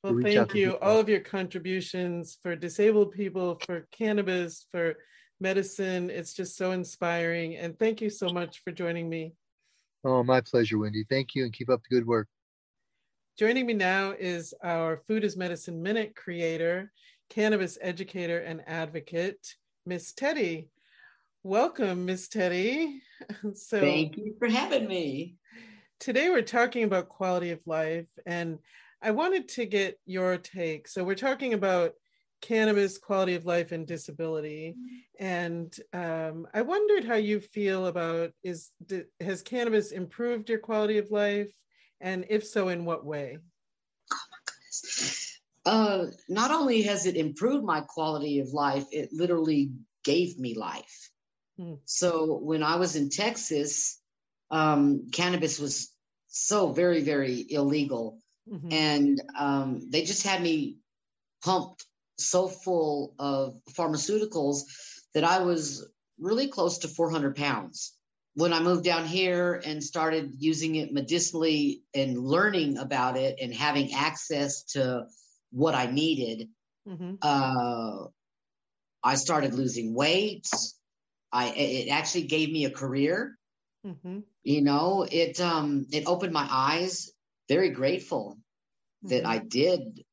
[0.02, 0.78] Well, thank you.
[0.80, 4.96] All of your contributions for disabled people, for cannabis, for
[5.40, 6.10] medicine.
[6.10, 7.56] It's just so inspiring.
[7.56, 9.34] And thank you so much for joining me.
[10.04, 11.04] Oh, my pleasure, Wendy.
[11.08, 12.28] Thank you and keep up the good work.
[13.38, 16.90] Joining me now is our Food is Medicine Minute creator,
[17.28, 19.54] cannabis educator, and advocate,
[19.86, 20.68] Miss Teddi.
[21.42, 22.98] Welcome, Miss Teddi.
[23.54, 25.36] So, Thank you for having me.
[25.98, 28.58] today we're talking about quality of life and
[29.02, 31.92] i wanted to get your take so we're talking about
[32.40, 34.74] cannabis quality of life and disability
[35.18, 38.70] and um, i wondered how you feel about is
[39.20, 41.52] has cannabis improved your quality of life
[42.00, 43.38] and if so in what way
[44.12, 49.70] Oh my Uh, not only has it improved my quality of life, it literally
[50.04, 51.10] gave me life.
[51.58, 51.74] Hmm.
[51.84, 54.00] So when I was in Texas,
[54.50, 55.92] um, cannabis was
[56.28, 58.22] so very, very illegal.
[58.50, 58.72] Mhm.
[58.72, 60.78] And um, they just had me
[61.44, 61.84] pumped
[62.20, 64.62] so full of pharmaceuticals
[65.14, 65.86] that I was
[66.18, 67.94] really close to 400 pounds.
[68.34, 73.52] When I moved down here and started using it medicinally and learning about it and
[73.52, 75.06] having access to
[75.50, 76.48] what I needed,
[76.88, 77.14] mm-hmm.
[77.22, 78.06] uh,
[79.02, 80.46] I started losing weight.
[81.32, 83.36] I it actually gave me a career.
[83.86, 84.20] Mm-hmm.
[84.44, 87.10] You know, it um it opened my eyes.
[87.48, 88.38] Very grateful
[89.04, 89.08] mm-hmm.
[89.08, 90.04] that I did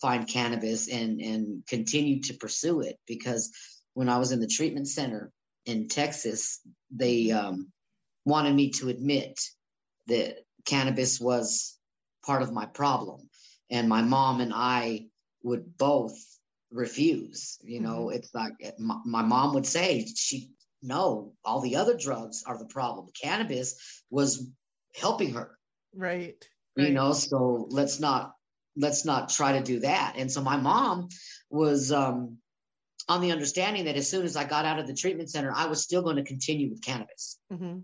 [0.00, 3.52] find cannabis and and continue to pursue it because
[3.94, 5.30] when I was in the treatment center
[5.66, 7.72] in Texas, they um,
[8.24, 9.40] wanted me to admit
[10.08, 11.78] that cannabis was
[12.24, 13.28] part of my problem,
[13.70, 15.06] and my mom and I
[15.42, 16.16] would both
[16.70, 17.58] refuse.
[17.62, 18.16] You know, mm-hmm.
[18.16, 20.50] it's like my, my mom would say she
[20.84, 23.08] no, all the other drugs are the problem.
[23.20, 24.46] Cannabis was
[24.94, 25.58] helping her.
[25.94, 26.44] Right.
[26.76, 28.34] You know, so let's not
[28.76, 30.14] let's not try to do that.
[30.16, 31.08] And so my mom
[31.50, 32.38] was um
[33.06, 35.66] on the understanding that as soon as I got out of the treatment center, I
[35.66, 37.38] was still going to continue with cannabis.
[37.52, 37.80] Mm-hmm.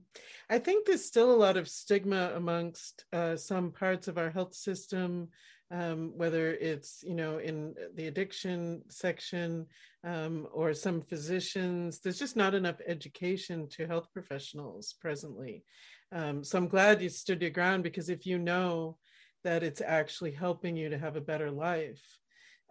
[0.48, 4.54] I think there's still a lot of stigma amongst uh, some parts of our health
[4.54, 5.28] system
[5.70, 9.66] um, whether it's you know in the addiction section
[10.04, 15.64] um, or some physicians there's just not enough education to health professionals presently
[16.12, 18.96] um, so i'm glad you stood your ground because if you know
[19.44, 22.02] that it's actually helping you to have a better life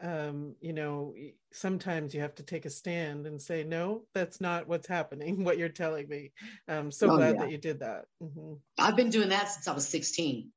[0.02, 1.14] um, you know
[1.52, 5.58] sometimes you have to take a stand and say no that's not what's happening what
[5.58, 6.32] you're telling me
[6.68, 7.42] i'm so oh, glad yeah.
[7.42, 8.54] that you did that mm-hmm.
[8.78, 10.52] i've been doing that since i was 16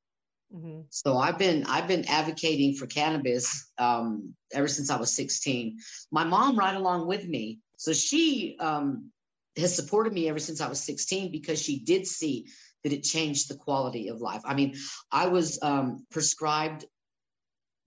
[0.55, 0.81] Mm-hmm.
[0.91, 5.79] So I've been I've been advocating for cannabis um, ever since I was 16.
[6.11, 7.61] My mom right along with me.
[7.77, 9.11] So she um,
[9.57, 12.47] has supported me ever since I was 16 because she did see
[12.85, 14.43] that it changed the quality of life.
[14.45, 14.75] I mean,
[15.11, 16.85] I was um, prescribed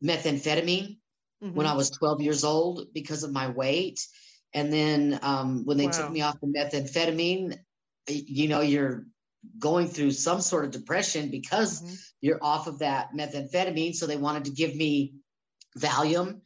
[0.03, 0.97] methamphetamine
[1.43, 1.55] mm-hmm.
[1.55, 3.99] when I was 12 years old because of my weight.
[4.53, 5.91] And then um, when they wow.
[5.91, 7.58] took me off the methamphetamine,
[8.08, 9.05] you know, you're
[9.60, 11.93] going through some sort of depression because mm-hmm.
[12.21, 13.95] you're off of that methamphetamine.
[13.95, 15.15] So they wanted to give me
[15.77, 16.39] Valium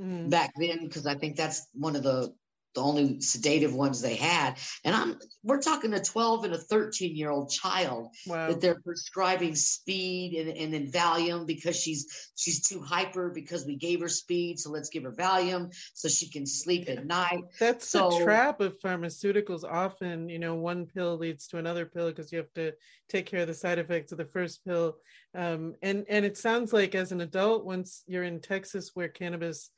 [0.00, 0.30] mm.
[0.30, 2.32] back then because I think that's one of the
[2.74, 4.58] the only sedative ones they had.
[4.84, 8.48] And I'm we're talking a 12 and a 13 year old child wow.
[8.48, 13.76] that they're prescribing speed and, and then Valium because she's she's too hyper because we
[13.76, 14.58] gave her speed.
[14.58, 17.44] So let's give her Valium so she can sleep at night.
[17.58, 19.64] That's so, the trap of pharmaceuticals.
[19.64, 22.72] Often, you know, one pill leads to another pill because you have to
[23.08, 24.96] take care of the side effects of the first pill.
[25.34, 29.70] Um, and and it sounds like as an adult, once you're in Texas where cannabis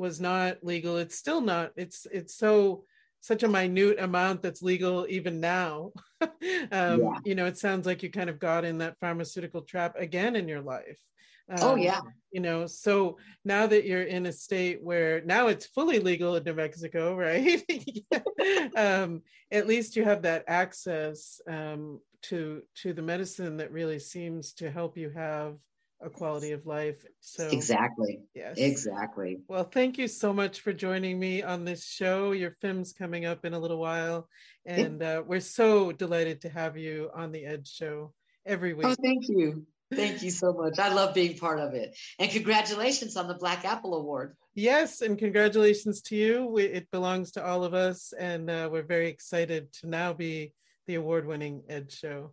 [0.00, 0.96] was not legal.
[0.96, 2.84] It's still not it's it's so
[3.20, 5.92] such a minute amount that's legal even now.
[6.72, 7.18] Um, yeah.
[7.24, 10.46] you know it sounds like you kind of got in that pharmaceutical trap again in
[10.48, 11.00] your life.
[11.48, 12.00] Um, oh yeah.
[12.30, 16.44] you know so now that you're in a state where now it's fully legal in
[16.44, 17.62] new mexico right?
[18.76, 24.52] Um, at least you have that access um, to to the medicine that really seems
[24.54, 25.56] to help you have
[26.02, 27.04] a quality of life.
[27.20, 28.20] So exactly.
[28.34, 28.56] Yes.
[28.58, 29.38] Exactly.
[29.48, 32.32] Well, thank you so much for joining me on this show.
[32.32, 34.28] Your film's coming up in a little while,
[34.64, 38.12] and uh, we're so delighted to have you on the Edge Show
[38.46, 38.86] every week.
[38.86, 39.66] Oh, thank you.
[39.92, 40.78] Thank you so much.
[40.78, 41.98] I love being part of it.
[42.18, 44.36] And congratulations on the Black Apple Award.
[44.54, 46.46] Yes, and congratulations to you.
[46.46, 50.52] We, it belongs to all of us, and uh, we're very excited to now be
[50.86, 52.32] the award winning Edge Show.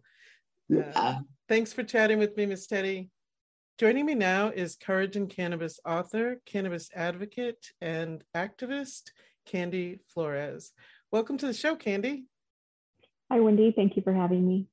[0.72, 1.20] Uh, yeah.
[1.50, 3.10] Thanks for chatting with me, Miss Teddi.
[3.78, 9.12] Joining me now is Courage in Cannabis author, cannabis advocate, and activist,
[9.46, 10.72] Candy Flores.
[11.12, 12.24] Welcome to the show, Candy.
[13.32, 13.72] Hi, Wendy.
[13.72, 14.66] Thank you for having me.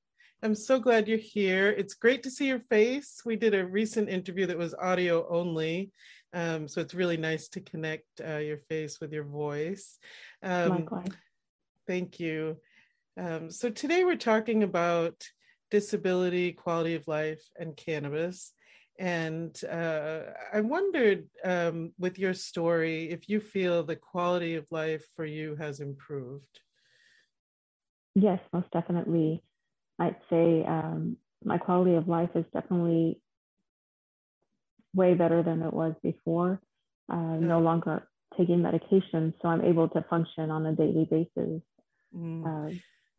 [0.42, 1.68] I'm so glad you're here.
[1.68, 3.20] It's great to see your face.
[3.26, 5.90] We did a recent interview that was audio only,
[6.32, 9.98] um, so it's really nice to connect uh, your face with your voice.
[10.42, 11.08] Um, Likewise.
[11.86, 12.56] Thank you.
[13.18, 15.28] Um, so today we're talking about
[15.70, 18.54] disability, quality of life, and cannabis.
[18.98, 20.20] And uh,
[20.52, 25.56] I wondered um, with your story if you feel the quality of life for you
[25.56, 26.60] has improved.
[28.14, 29.42] Yes, most definitely.
[29.98, 33.20] I'd say um, my quality of life is definitely
[34.94, 36.60] way better than it was before.
[37.10, 41.62] Uh, no longer taking medication, so I'm able to function on a daily basis.
[42.16, 42.44] Mm.
[42.44, 42.74] Uh,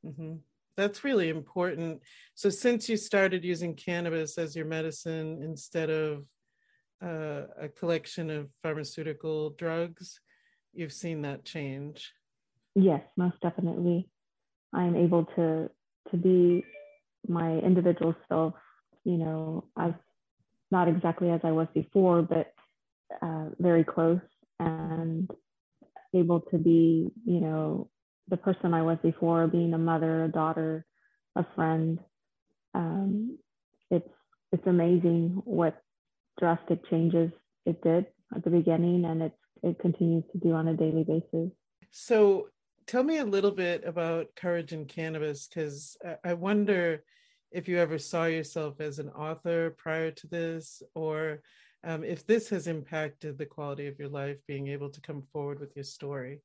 [0.08, 0.36] mm-hmm
[0.78, 2.02] that's really important.
[2.34, 6.26] So since you started using cannabis as your medicine instead of
[7.04, 10.20] uh, a collection of pharmaceutical drugs,
[10.74, 12.14] you've seen that change.
[12.76, 14.10] Yes, most definitely.
[14.74, 15.70] I'm able to
[16.12, 16.64] to be
[17.28, 18.54] my individual self.
[19.06, 19.96] You know, I
[20.72, 22.54] not exactly as I was before, but
[23.22, 24.20] uh, very close
[24.60, 25.30] and
[26.14, 27.90] able to be, you know,
[28.28, 30.86] the person I was before, being a mother, a daughter,
[31.36, 32.00] a friend.
[32.74, 33.38] Um,
[33.92, 34.10] it's
[34.52, 35.82] it's amazing what
[36.40, 37.32] drastic changes
[37.66, 41.52] it did at the beginning, and it's it continues to do on a daily basis.
[41.92, 42.50] So,
[42.88, 47.04] tell me a little bit about Courage in Cannabis, because I wonder
[47.52, 51.42] if you ever saw yourself as an author prior to this, or
[51.84, 55.60] um, if this has impacted the quality of your life, being able to come forward
[55.60, 56.42] with your story.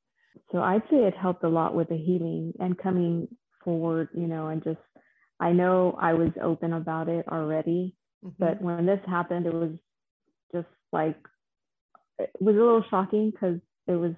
[0.51, 3.27] So I'd say it helped a lot with the healing and coming
[3.63, 4.79] forward, you know, and just
[5.39, 8.35] I know I was open about it already, mm-hmm.
[8.37, 9.71] but when this happened, it was
[10.53, 11.17] just like
[12.19, 14.13] it was a little shocking because it was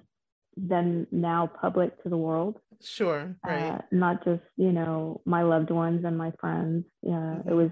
[0.56, 2.58] then now public to the world.
[2.82, 3.70] Sure, right.
[3.70, 6.84] Uh, not just you know my loved ones and my friends.
[7.02, 7.48] Yeah, mm-hmm.
[7.48, 7.70] it was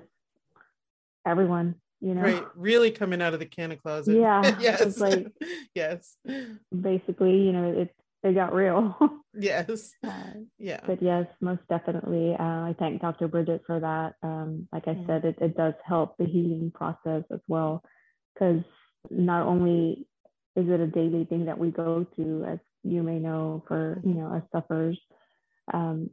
[1.26, 1.74] everyone.
[2.00, 2.44] You know, right?
[2.56, 4.16] Really coming out of the can of closet.
[4.16, 4.56] Yeah.
[4.60, 4.98] yes.
[4.98, 5.26] like
[5.74, 6.16] yes.
[6.74, 8.96] Basically, you know, it it got real.
[9.34, 9.94] yes.
[10.04, 10.10] Uh,
[10.58, 10.80] yeah.
[10.86, 12.34] But yes, most definitely.
[12.38, 13.28] Uh, I thank Dr.
[13.28, 14.14] Bridget for that.
[14.22, 15.06] Um, like I mm-hmm.
[15.06, 17.82] said, it, it does help the healing process as well,
[18.32, 18.62] because
[19.10, 20.06] not only
[20.54, 24.14] is it a daily thing that we go through, as you may know, for you
[24.14, 25.00] know as sufferers,
[25.72, 26.10] um,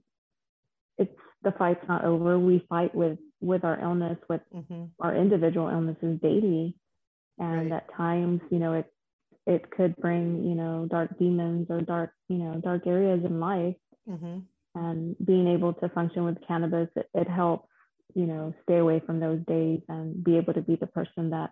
[0.97, 2.39] it's the fight's not over.
[2.39, 4.85] We fight with with our illness, with mm-hmm.
[4.99, 6.75] our individual illnesses daily,
[7.37, 7.83] and right.
[7.83, 8.91] at times, you know, it
[9.49, 13.75] it could bring you know dark demons or dark you know dark areas in life.
[14.09, 14.39] Mm-hmm.
[14.73, 17.69] and being able to function with cannabis it, it helps
[18.15, 21.51] you know stay away from those days and be able to be the person that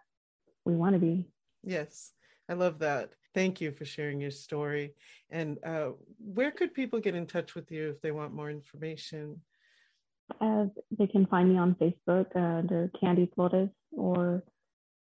[0.66, 1.30] we want to be.
[1.64, 2.12] Yes.
[2.50, 3.12] I love that.
[3.36, 4.94] Thank you for sharing your story.
[5.30, 9.42] And uh, where could people get in touch with you if they want more information?
[10.42, 10.66] Uh,
[10.98, 14.44] they can find me on facebook uh, under candy flores or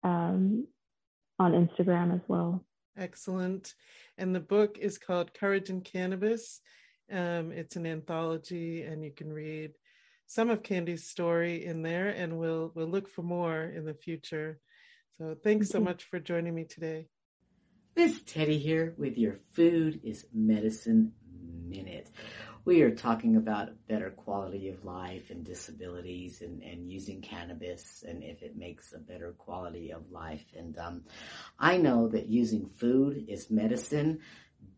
[0.03, 0.67] um,
[1.39, 2.63] on instagram as well
[2.97, 3.73] Excellent.
[4.17, 6.61] And the book is called Courage in Cannabis.
[7.11, 9.73] Um, it's an anthology, and you can read
[10.27, 14.59] some of Candy's story in there, and we'll we'll look for more in the future.
[15.17, 17.07] So thanks so much for joining me today.
[17.95, 21.13] Miss Teddi here with your Food is Medicine
[21.67, 22.09] Minute
[22.65, 28.23] we are talking about better quality of life and disabilities and, and using cannabis and
[28.23, 30.43] if it makes a better quality of life.
[30.57, 31.03] And um,
[31.59, 34.19] I know that using food is medicine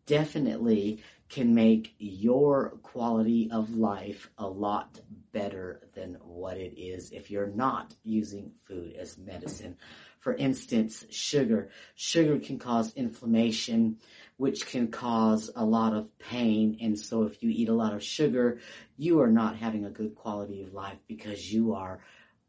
[0.04, 5.00] definitely can make your quality of life a lot
[5.32, 9.76] better than what it is if you're not using food as medicine.
[10.20, 11.70] For instance, sugar.
[11.94, 13.98] Sugar can cause inflammation
[14.38, 16.78] which can cause a lot of pain.
[16.80, 18.60] And so if you eat a lot of sugar,
[18.96, 22.00] you are not having a good quality of life because you are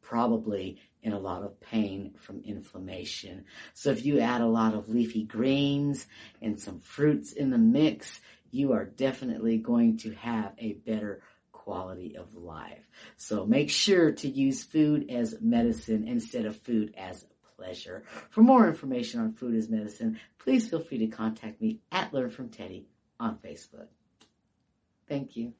[0.01, 3.45] probably in a lot of pain from inflammation.
[3.73, 6.05] So if you add a lot of leafy greens
[6.41, 8.19] and some fruits in the mix,
[8.51, 11.21] you are definitely going to have a better
[11.51, 12.87] quality of life.
[13.17, 17.25] So make sure to use food as medicine instead of food as
[17.59, 18.03] pleasure.
[18.29, 22.29] For more information on food as medicine, please feel free to contact me at Learn
[22.29, 22.85] from Teddi
[23.19, 23.87] on Facebook.
[25.07, 25.53] Thank you.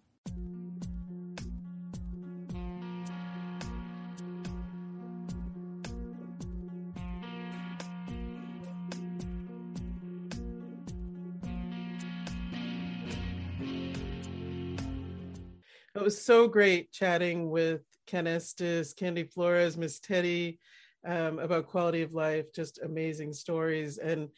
[15.96, 20.60] It was so great chatting with Ken Estes, Candy Flores, Miss Teddi,
[21.06, 23.98] um, about quality of life, just amazing stories.
[23.98, 24.30] And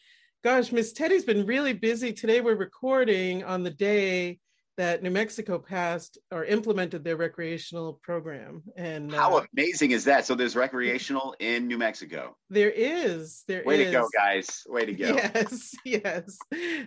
[0.44, 2.14] gosh, Miss Teddi's been really busy.
[2.14, 4.40] Today we're recording on the day
[4.82, 8.64] that New Mexico passed or implemented their recreational program.
[8.76, 10.26] And how uh, amazing is that?
[10.26, 12.36] So there's recreational in New Mexico.
[12.50, 13.44] There is.
[13.48, 13.86] There Way is.
[13.86, 14.64] to go, guys.
[14.68, 15.14] Way to go.
[15.14, 16.36] Yes, yes.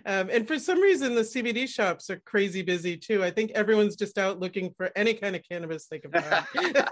[0.05, 3.23] Um, and for some reason, the CBD shops are crazy busy too.
[3.23, 6.85] I think everyone's just out looking for any kind of cannabis they can find.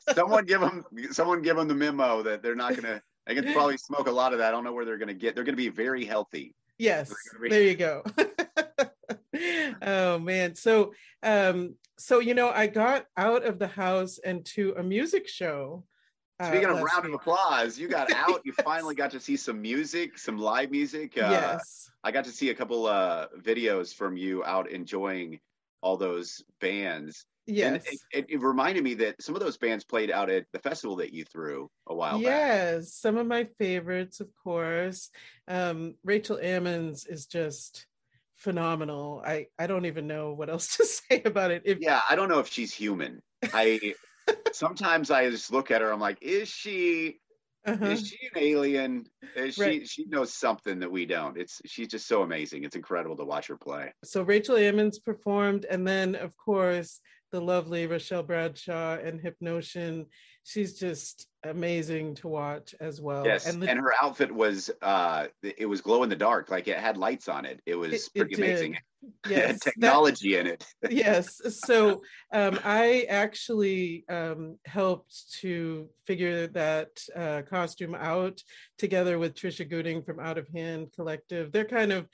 [0.14, 0.84] someone give them.
[1.10, 3.02] Someone give them the memo that they're not gonna.
[3.26, 4.50] They can probably smoke a lot of that.
[4.50, 5.34] I don't know where they're gonna get.
[5.34, 6.54] They're gonna be very healthy.
[6.78, 7.12] Yes.
[7.40, 8.02] Be- there you go
[9.82, 10.92] oh man so
[11.22, 15.84] um so you know i got out of the house and to a music show
[16.40, 17.14] uh, Speaking of round week.
[17.14, 18.40] of applause, you got out.
[18.44, 21.16] You finally got to see some music, some live music.
[21.16, 25.38] Uh, yes, I got to see a couple uh, videos from you out enjoying
[25.80, 27.24] all those bands.
[27.46, 30.58] Yes, it, it, it, reminded me that some of those bands played out at the
[30.58, 32.40] festival that you threw a while yes, back.
[32.40, 35.10] Yes, some of my favorites, of course.
[35.46, 37.86] Um, Rachel Ammons is just
[38.44, 39.22] phenomenal.
[39.24, 41.62] I I don't even know what else to say about it.
[41.64, 43.22] If, yeah, I don't know if she's human.
[43.52, 43.94] I
[44.52, 45.92] sometimes I just look at her.
[45.92, 47.18] I'm like, is she
[47.66, 47.86] uh-huh.
[47.86, 49.06] is she an alien?
[49.34, 49.88] Is right.
[49.88, 51.38] She she knows something that we don't.
[51.38, 52.64] It's she's just so amazing.
[52.64, 53.92] It's incredible to watch her play.
[54.04, 57.00] So Rachel Ammons performed, and then of course
[57.32, 60.06] the lovely Rochelle Bradshaw and Hypnotion.
[60.44, 63.24] She's just amazing to watch as well.
[63.24, 66.68] Yes, and, the, and her outfit was uh it was glow in the dark, like
[66.68, 67.60] it had lights on it.
[67.66, 68.78] It was it, pretty it amazing.
[69.28, 70.66] Yes, technology that, in it.
[70.90, 71.40] yes.
[71.60, 78.40] So um, I actually um, helped to figure that uh, costume out
[78.78, 81.52] together with Trisha Gooding from Out of Hand Collective.
[81.52, 82.08] They're kind of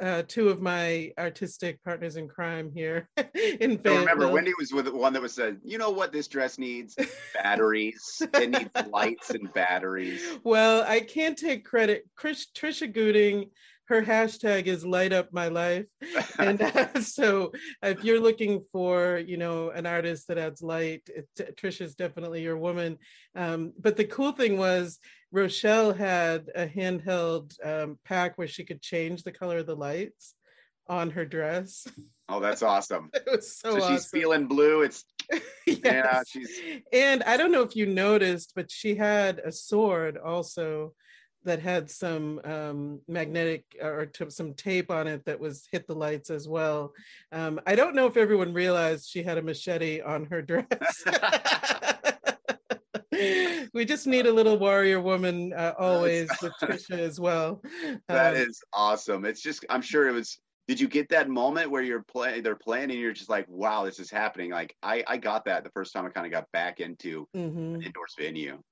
[0.00, 3.08] uh, two of my artistic partners in crime here
[3.60, 6.28] in I remember Wendy was with the one that was said, you know what this
[6.28, 6.96] dress needs?
[7.34, 8.22] Batteries.
[8.34, 10.22] it needs lights and batteries.
[10.44, 12.08] Well, I can't take credit.
[12.16, 13.50] Chris, Trisha Gooding
[13.86, 15.86] her hashtag is light up my life
[16.38, 17.52] and uh, so
[17.82, 22.56] if you're looking for you know an artist that adds light it, trisha's definitely your
[22.56, 22.98] woman
[23.34, 24.98] um, but the cool thing was
[25.32, 30.34] rochelle had a handheld um, pack where she could change the color of the lights
[30.88, 31.86] on her dress
[32.28, 33.94] oh that's awesome it was so, so awesome.
[33.94, 35.04] she's feeling blue it's
[35.66, 35.78] yes.
[35.84, 36.60] yeah she's
[36.92, 40.92] and i don't know if you noticed but she had a sword also
[41.44, 45.94] that had some um, magnetic or t- some tape on it that was hit the
[45.94, 46.92] lights as well.
[47.32, 51.04] Um, I don't know if everyone realized she had a machete on her dress.
[53.74, 57.62] we just need a little warrior woman uh, always with Trisha as well.
[58.08, 59.24] That um, is awesome.
[59.24, 60.38] It's just I'm sure it was.
[60.66, 62.42] Did you get that moment where you're playing?
[62.42, 65.62] They're playing, and you're just like, "Wow, this is happening!" Like I, I got that
[65.64, 67.82] the first time I kind of got back into mm-hmm.
[67.82, 68.62] indoors venue.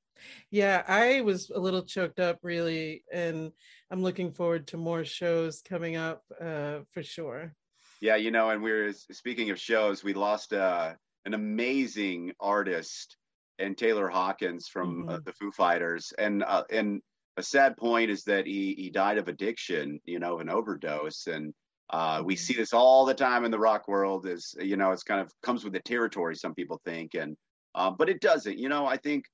[0.50, 3.52] Yeah, I was a little choked up really, and
[3.90, 7.54] I'm looking forward to more shows coming up uh, for sure.
[8.00, 13.16] Yeah, you know, and we are speaking of shows, we lost uh, an amazing artist
[13.58, 15.08] and Taylor Hawkins from uh, mm-hmm.
[15.10, 17.00] uh, the Foo Fighters, and uh, and
[17.36, 21.26] a sad point is that he he died of addiction, you know, of an overdose,
[21.26, 21.54] and
[21.92, 22.40] uh, we mm-hmm.
[22.40, 24.26] see this all the time in the rock world.
[24.26, 26.34] Is you know, it's kind of comes with the territory.
[26.34, 27.36] Some people think, and
[27.74, 28.58] uh, but it doesn't.
[28.58, 29.26] You know, I think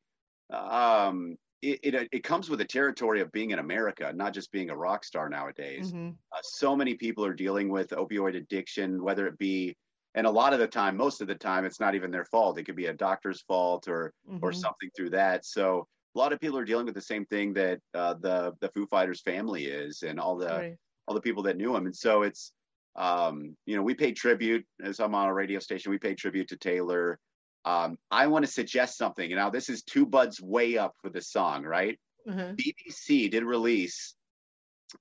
[0.53, 4.71] um, it, it, it comes with the territory of being in America, not just being
[4.71, 5.93] a rock star nowadays.
[5.93, 6.11] Mm-hmm.
[6.33, 9.77] Uh, so many people are dealing with opioid addiction, whether it be,
[10.15, 12.59] and a lot of the time, most of the time, it's not even their fault.
[12.59, 14.45] It could be a doctor's fault or mm-hmm.
[14.45, 15.45] or something through that.
[15.45, 18.69] So a lot of people are dealing with the same thing that uh, the the
[18.71, 20.77] Foo Fighters family is, and all the right.
[21.09, 21.87] All the people that knew him.
[21.87, 22.53] And so it's,
[22.95, 25.91] um, you know, we pay tribute as I'm on a radio station.
[25.91, 27.19] We pay tribute to Taylor.
[27.65, 29.35] Um, I want to suggest something.
[29.35, 31.99] Now, this is two buds way up for the song, right?
[32.29, 32.55] Mm-hmm.
[32.57, 34.15] BBC did release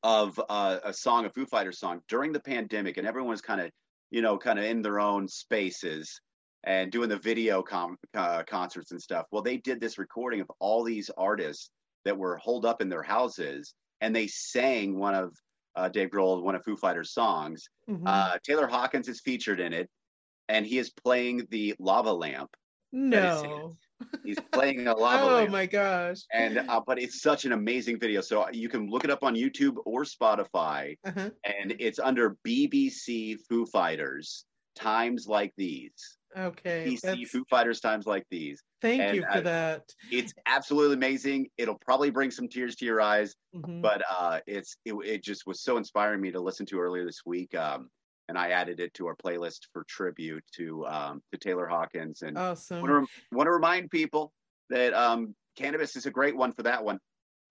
[0.01, 3.69] of uh, a song, a Foo Fighters song during the pandemic, and everyone's kind of,
[4.09, 6.21] you know, kind of in their own spaces
[6.63, 9.25] and doing the video com- uh, concerts and stuff.
[9.31, 11.69] Well, they did this recording of all these artists
[12.05, 15.33] that were holed up in their houses, and they sang one of
[15.77, 17.69] uh, Dave Grohl, one of Foo Fighters' songs.
[17.89, 18.05] Mm-hmm.
[18.05, 19.89] Uh, Taylor Hawkins is featured in it
[20.49, 22.49] and he is playing the lava lamp.
[22.91, 23.75] No.
[24.23, 25.31] He's playing a lava lamp.
[25.31, 25.51] oh lamp.
[25.51, 26.19] my gosh.
[26.33, 28.21] And uh, but it's such an amazing video.
[28.21, 31.29] So you can look it up on YouTube or Spotify uh-huh.
[31.43, 36.17] and it's under BBC Foo Fighters times like these.
[36.35, 36.85] Okay.
[36.87, 37.27] BBC.
[37.27, 38.63] Foo Fighters times like these.
[38.81, 39.83] Thank and, you for uh, that.
[40.11, 41.47] It's absolutely amazing.
[41.57, 43.81] It'll probably bring some tears to your eyes, mm-hmm.
[43.81, 47.21] but uh, it's it, it just was so inspiring me to listen to earlier this
[47.25, 47.55] week.
[47.55, 47.89] Um,
[48.29, 52.21] and I added it to our playlist for tribute to um, to Taylor Hawkins.
[52.21, 52.81] And awesome.
[52.81, 54.31] want to, want to remind people
[54.69, 56.99] that um, cannabis is a great one for that one.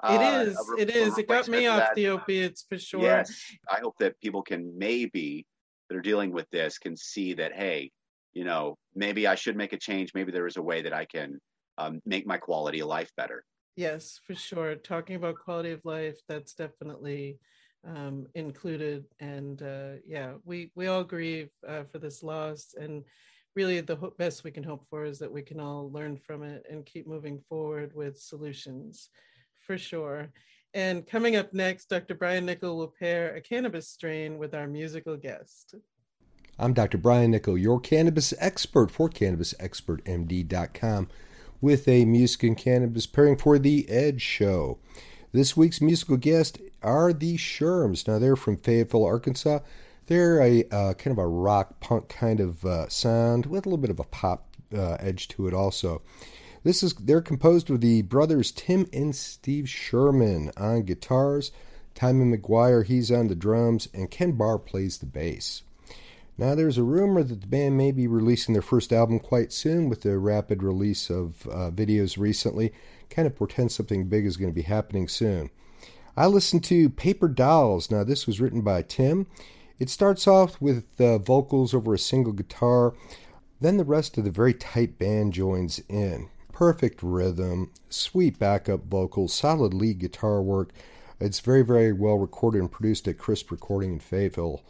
[0.04, 0.58] It uh, is.
[0.68, 1.18] Re- it is.
[1.18, 1.94] It got me off that.
[1.94, 3.00] the opiates for sure.
[3.00, 3.40] Yes.
[3.68, 5.46] I hope that people can maybe
[5.88, 7.90] that are dealing with this can see that hey,
[8.37, 10.12] you know, maybe I should make a change.
[10.14, 11.41] Maybe there is a way that I can
[11.78, 13.43] um, make my quality of life better.
[13.76, 14.74] Yes, for sure.
[14.74, 17.39] Talking about quality of life, that's definitely
[17.82, 19.07] um, included.
[19.20, 23.05] And uh, yeah, we we all grieve uh, for this loss, and
[23.55, 26.43] really the ho- best we can hope for is that we can all learn from
[26.43, 29.09] it and keep moving forward with solutions,
[29.66, 30.28] for sure.
[30.74, 32.14] And coming up next, Dr.
[32.14, 35.74] Brian Nichol will pair a cannabis strain with our musical guest.
[36.59, 36.96] I'm Dr.
[36.96, 41.09] Brian Nichol, your cannabis expert for CannabisExpertMD.com,
[41.61, 44.78] with a music and cannabis pairing for the Edge Show.
[45.32, 48.09] This week's musical guest are the Sherms.
[48.09, 49.59] Now they're from Fayetteville, Arkansas.
[50.07, 53.76] They're a uh, kind of a rock punk kind of uh, sound with a little
[53.76, 56.00] bit of a pop uh, edge to it also.
[56.64, 61.52] This is they're composed of the brothers Tim and Steve Sherman on guitars,
[61.94, 65.62] Timon McGuire he's on the drums, and Ken Barr plays the bass.
[66.39, 69.89] Now, there's a rumor that the band may be releasing their first album quite soon
[69.89, 72.72] with the rapid release of uh, videos recently.
[73.09, 75.51] kind of portends something big is going to be happening soon.
[76.14, 77.91] I listened to Paper Dolls.
[77.91, 79.26] Now, this was written by Tim.
[79.78, 82.95] It starts off with uh, vocals over a single guitar,
[83.61, 86.28] then the rest of the very tight band joins in.
[86.53, 90.70] Perfect rhythm, sweet backup vocals, solid lead guitar work.
[91.20, 94.62] It's very, very well recorded and produced at Crisp Recording in Fayetteville.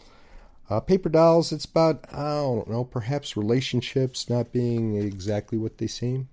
[0.68, 5.86] Uh, Paper Dolls, it's about, I don't know, perhaps relationships not being exactly what they
[5.86, 6.28] seem.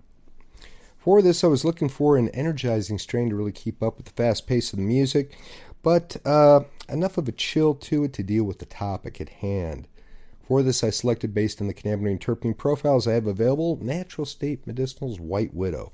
[0.98, 4.14] For this, I was looking for an energizing strain to really keep up with the
[4.14, 5.38] fast pace of the music,
[5.84, 9.88] but uh, enough of a chill to it to deal with the topic at hand.
[10.48, 14.66] For this, I selected, based on the cannabinoid terpene profiles I have available, Natural State
[14.66, 15.92] Medicinal's White Widow.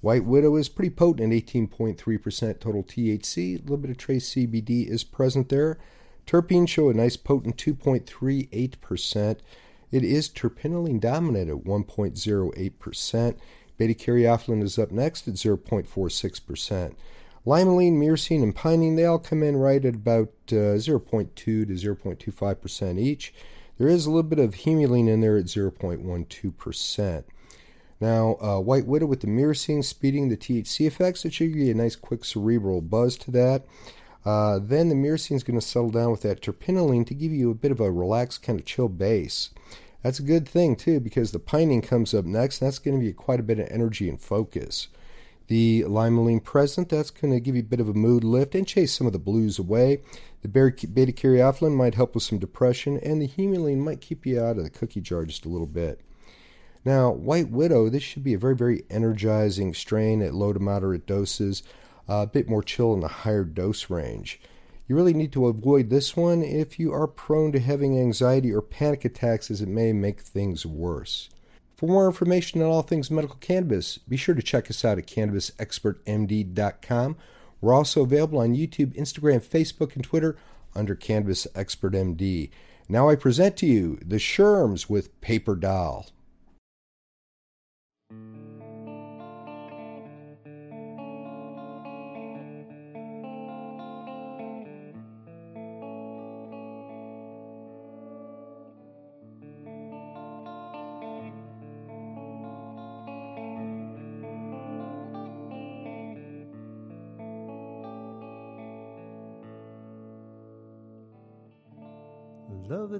[0.00, 3.58] White Widow is pretty potent at 18.3% total THC.
[3.58, 5.78] A little bit of trace CBD is present there.
[6.26, 9.38] Terpenes show a nice potent 2.38%.
[9.92, 13.36] It is terpinolene dominant at 1.08%.
[13.76, 16.94] Beta caryophyllene is up next at 0.46%.
[17.46, 22.98] Limonene, myrcene, and pinene, they all come in right at about uh, 0.2 to 0.25%
[22.98, 23.34] each.
[23.76, 27.24] There is a little bit of humulene in there at 0.12%.
[28.00, 31.72] Now, uh, White Widow with the myrcene speeding the THC effects, it should give you
[31.72, 33.64] a nice quick cerebral buzz to that.
[34.24, 37.50] Uh, then the myrcene is going to settle down with that terpinolene to give you
[37.50, 39.50] a bit of a relaxed, kind of chill base.
[40.02, 42.60] That's a good thing too because the pinene comes up next.
[42.60, 44.88] And that's going to be quite a bit of energy and focus.
[45.46, 48.66] The limonene present, that's going to give you a bit of a mood lift and
[48.66, 50.00] chase some of the blues away.
[50.40, 54.56] The beta caryophyllene might help with some depression, and the humulene might keep you out
[54.56, 56.00] of the cookie jar just a little bit.
[56.84, 61.06] Now, White Widow, this should be a very, very energizing strain at low to moderate
[61.06, 61.62] doses
[62.08, 64.40] a bit more chill in the higher dose range.
[64.86, 68.60] You really need to avoid this one if you are prone to having anxiety or
[68.60, 71.30] panic attacks, as it may make things worse.
[71.74, 75.06] For more information on all things medical cannabis, be sure to check us out at
[75.06, 77.16] cannabisexpertmd.com.
[77.60, 80.36] We're also available on YouTube, Instagram, Facebook, and Twitter
[80.74, 82.50] under Cannabis Expert MD.
[82.88, 86.06] Now I present to you the Sherms with Paper Doll.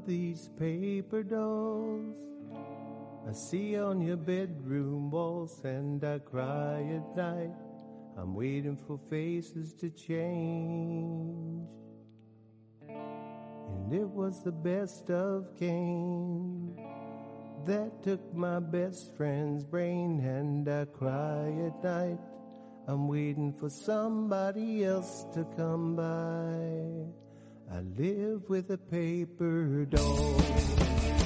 [0.07, 2.25] These paper dolls
[3.27, 7.55] I see on your bedroom walls and I cry at night.
[8.19, 11.65] I'm waiting for faces to change.
[12.87, 16.79] And it was the best of Cain
[17.65, 22.19] that took my best friend's brain and I cry at night.
[22.87, 27.24] I'm waiting for somebody else to come by.
[27.73, 31.24] I live with a paper doll.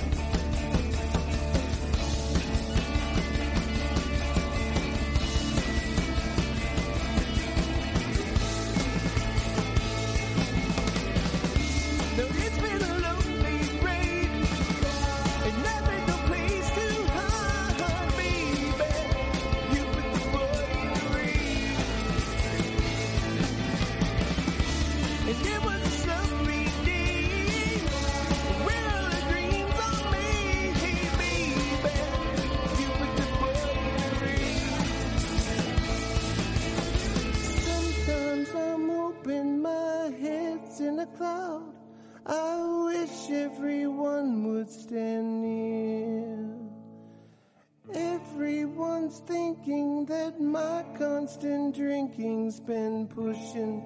[50.98, 53.82] Constant drinking's been pushing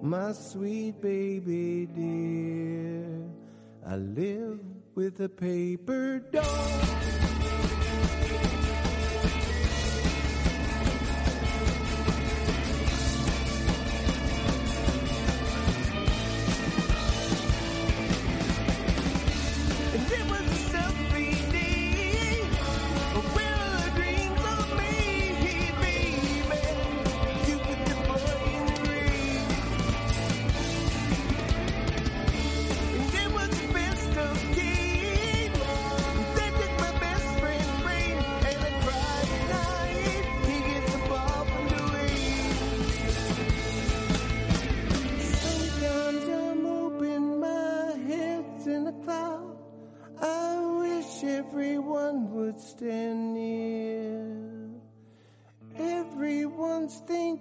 [0.00, 3.06] my sweet baby dear.
[3.86, 4.60] I live
[4.94, 6.44] with a paper doll.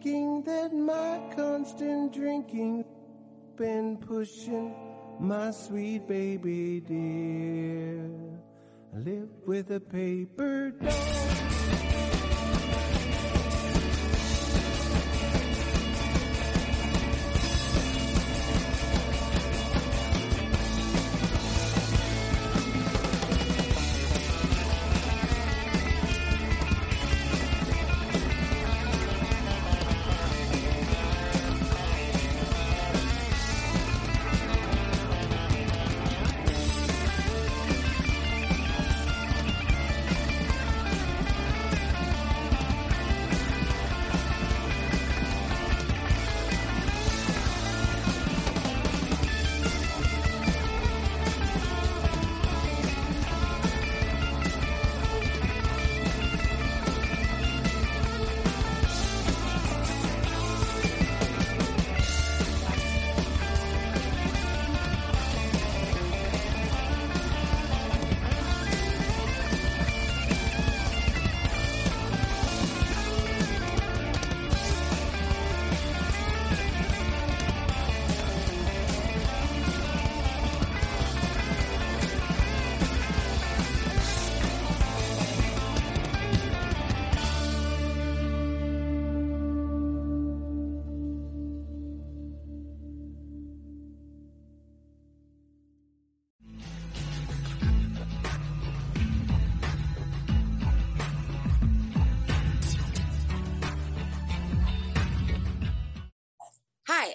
[0.03, 2.83] Thinking that my constant drinking
[3.55, 4.75] been pushing
[5.19, 8.09] my sweet baby dear.
[8.93, 12.22] I live with a paper doll.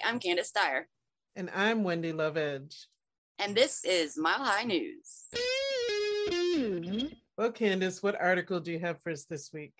[0.09, 0.87] I'm Candis Dyer.
[1.35, 2.87] And I'm Wendy Love Edge.
[3.37, 5.27] And this is Mile High News.
[7.37, 9.75] Well, Candace, what article do you have for us this week?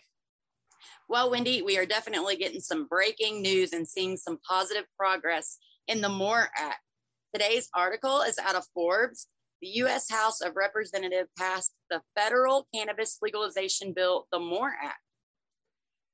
[1.08, 5.58] Well, Wendy, we are definitely getting some breaking news and seeing some positive progress
[5.88, 6.84] in the MORE Act.
[7.34, 9.26] Today's article is out of Forbes.
[9.64, 10.12] The U.S.
[10.12, 15.00] House of Representatives passed the federal cannabis legalization bill, the MORE Act.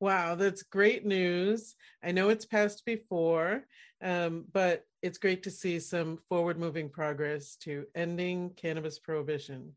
[0.01, 1.75] Wow, that's great news.
[2.03, 3.63] I know it's passed before,
[4.05, 9.75] um, but it's great to see some forward moving progress to ending cannabis prohibition.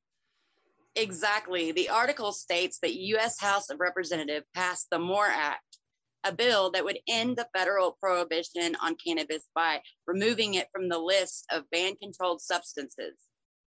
[0.97, 1.72] Exactly.
[1.72, 3.41] The article states that U.S.
[3.41, 5.79] House of Representatives passed the MORE Act,
[6.24, 10.99] a bill that would end the federal prohibition on cannabis by removing it from the
[10.99, 13.14] list of banned controlled substances.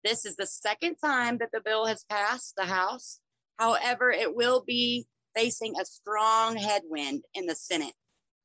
[0.02, 3.20] This is the second time that the bill has passed the House.
[3.58, 7.94] However, it will be facing a strong headwind in the Senate.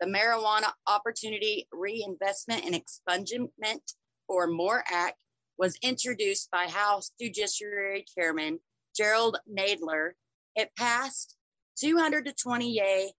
[0.02, 3.82] The Marijuana Opportunity Reinvestment and Expungement
[4.28, 5.18] or MORE Act
[5.58, 8.60] was introduced by House Judiciary Chairman
[8.96, 10.12] Gerald Nadler.
[10.56, 11.38] It passed
[11.80, 13.12] 220 yay,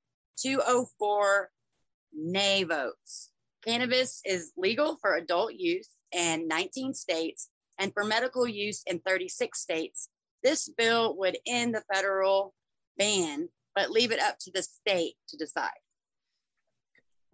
[0.43, 1.51] 204
[2.15, 3.31] nay votes.
[3.65, 7.49] Cannabis is legal for adult use in 19 states
[7.79, 10.09] and for medical use in 36 states.
[10.43, 12.55] This bill would end the federal
[12.99, 15.71] ban but leave it up to the state to decide.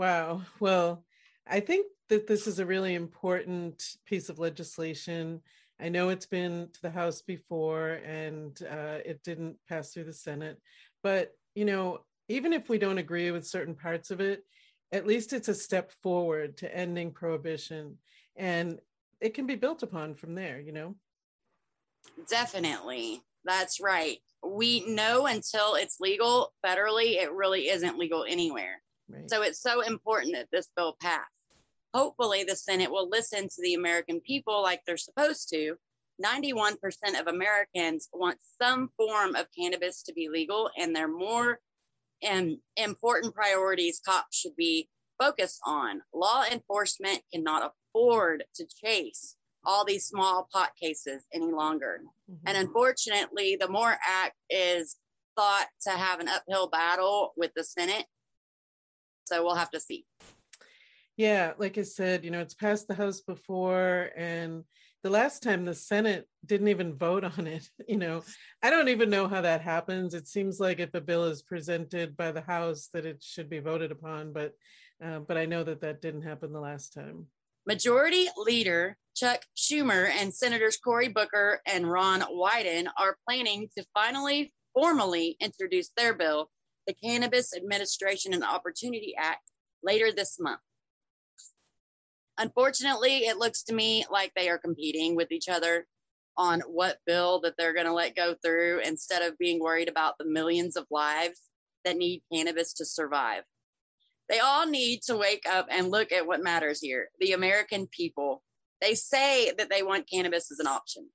[0.03, 0.43] Wow.
[0.59, 1.05] Well,
[1.47, 5.43] I think that this is a really important piece of legislation.
[5.81, 10.13] I know it's been to the House before and uh, it didn't pass through the
[10.13, 10.61] Senate,
[11.05, 14.43] but you know, even if we don't agree with certain parts of it,
[14.91, 17.97] at least it's a step forward to ending prohibition
[18.35, 18.81] and
[19.21, 20.97] it can be built upon from there, you know?
[22.29, 23.23] Definitely.
[23.45, 28.82] That's right we know until it's legal federally, it really isn't legal anywhere.
[29.13, 29.31] Right.
[29.31, 31.27] So it's so important that this bill pass.
[31.95, 35.77] Hopefully, the Senate will listen to the American people like they're supposed to.
[36.25, 36.77] 91%
[37.21, 41.59] of Americans want some form of cannabis to be legal, and they're more
[42.23, 44.89] and important priorities cops should be
[45.19, 46.01] focused on.
[46.15, 52.01] Law enforcement cannot afford to chase all these small pot cases any longer.
[52.31, 52.49] Mm-hmm.
[52.49, 54.97] And unfortunately, the MORE Act is
[55.37, 58.07] thought to have an uphill battle with the Senate.
[59.25, 60.05] So we'll have to see.
[61.17, 64.65] Yeah, like I said, you know, it's passed the House before, and
[65.03, 67.69] the last time the Senate didn't even vote on it.
[67.87, 68.23] You know,
[68.63, 70.15] I don't even know how that happens.
[70.15, 73.61] It seems like if a bill is presented by the House, that it should be
[73.61, 74.53] voted upon, but
[75.05, 77.27] uh, but I know that that didn't happen the last time.
[77.67, 84.53] Majority Leader Chuck Schumer and Senators Cory Booker and Ron Wyden are planning to finally
[84.75, 86.51] formally introduce their bill,
[86.87, 89.51] the Cannabis Administration and Opportunity Act,
[89.83, 90.61] later this month.
[92.39, 95.87] Unfortunately, it looks to me like they are competing with each other
[96.37, 100.17] on what bill that they're going to let go through instead of being worried about
[100.19, 101.41] the millions of lives
[101.85, 103.43] that need cannabis to survive.
[104.29, 108.43] They all need to wake up and look at what matters here the American people.
[108.81, 111.09] They say that they want cannabis as an option.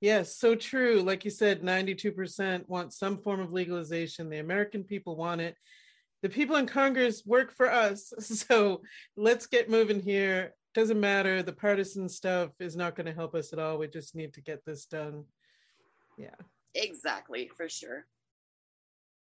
[0.00, 1.02] Yes, so true.
[1.02, 4.30] Like you said, 92% want some form of legalization.
[4.30, 5.56] The American people want it.
[6.22, 8.12] The people in Congress work for us.
[8.20, 8.82] So
[9.16, 10.54] let's get moving here.
[10.74, 11.42] Doesn't matter.
[11.42, 13.78] The partisan stuff is not going to help us at all.
[13.78, 15.24] We just need to get this done.
[16.16, 16.36] Yeah.
[16.74, 18.06] Exactly, for sure.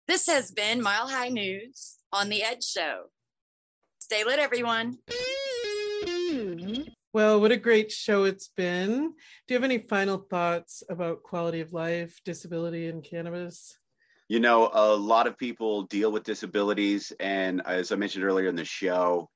[0.07, 3.03] This has been Mile High News on The Edge Show.
[3.99, 4.97] Stay lit, everyone.
[7.11, 8.97] Well, what a great show it's been.
[9.47, 13.79] Do you have any final thoughts about quality of life, disability, and cannabis?
[14.27, 18.55] You know, a lot of people deal with disabilities, and as I mentioned earlier in
[18.55, 19.27] the show,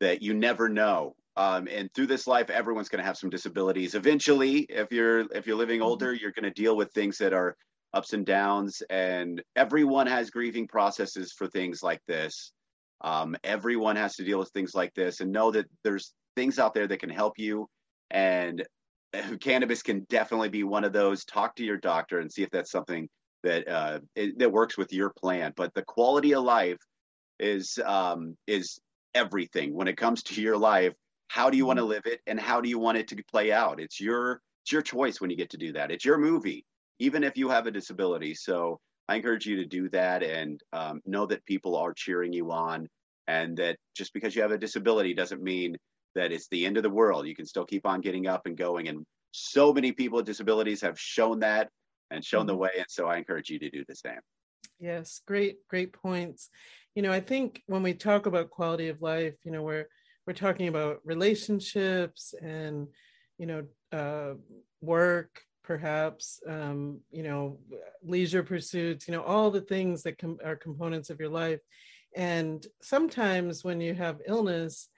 [0.00, 1.14] that you never know.
[1.36, 3.94] Um, and through this life, everyone's going to have some disabilities.
[3.94, 5.88] Eventually, if you're if you're living mm-hmm.
[5.88, 7.56] older, you're going to deal with things that are
[7.94, 12.50] ups and downs, and everyone has grieving processes for things like this.
[13.02, 16.74] Um, everyone has to deal with things like this, and know that there's things out
[16.74, 17.68] there that can help you.
[18.10, 18.64] And
[19.40, 21.24] cannabis can definitely be one of those.
[21.24, 23.08] Talk to your doctor and see if that's something
[23.42, 25.52] that uh, it, that works with your plan.
[25.56, 26.78] But the quality of life
[27.38, 28.78] is um, is
[29.14, 30.94] everything when it comes to your life.
[31.28, 31.90] How do you want to mm-hmm.
[31.90, 33.80] live it, and how do you want it to play out?
[33.80, 35.90] It's your it's your choice when you get to do that.
[35.90, 36.64] It's your movie,
[36.98, 38.34] even if you have a disability.
[38.34, 38.78] So
[39.08, 42.88] I encourage you to do that and um, know that people are cheering you on,
[43.26, 45.76] and that just because you have a disability doesn't mean
[46.14, 47.26] that it's the end of the world.
[47.26, 48.88] You can still keep on getting up and going.
[48.88, 51.68] And so many people with disabilities have shown that
[52.10, 52.62] and shown the mm-hmm.
[52.62, 52.70] way.
[52.78, 54.20] And so I encourage you to do the same.
[54.78, 56.48] Yes, great, great points.
[56.94, 59.86] You know, I think when we talk about quality of life, you know, we're
[60.26, 62.88] we're talking about relationships and
[63.38, 64.34] you know uh,
[64.80, 67.58] work, perhaps um, you know
[68.02, 71.60] leisure pursuits, you know, all the things that com- are components of your life.
[72.16, 74.88] And sometimes when you have illness,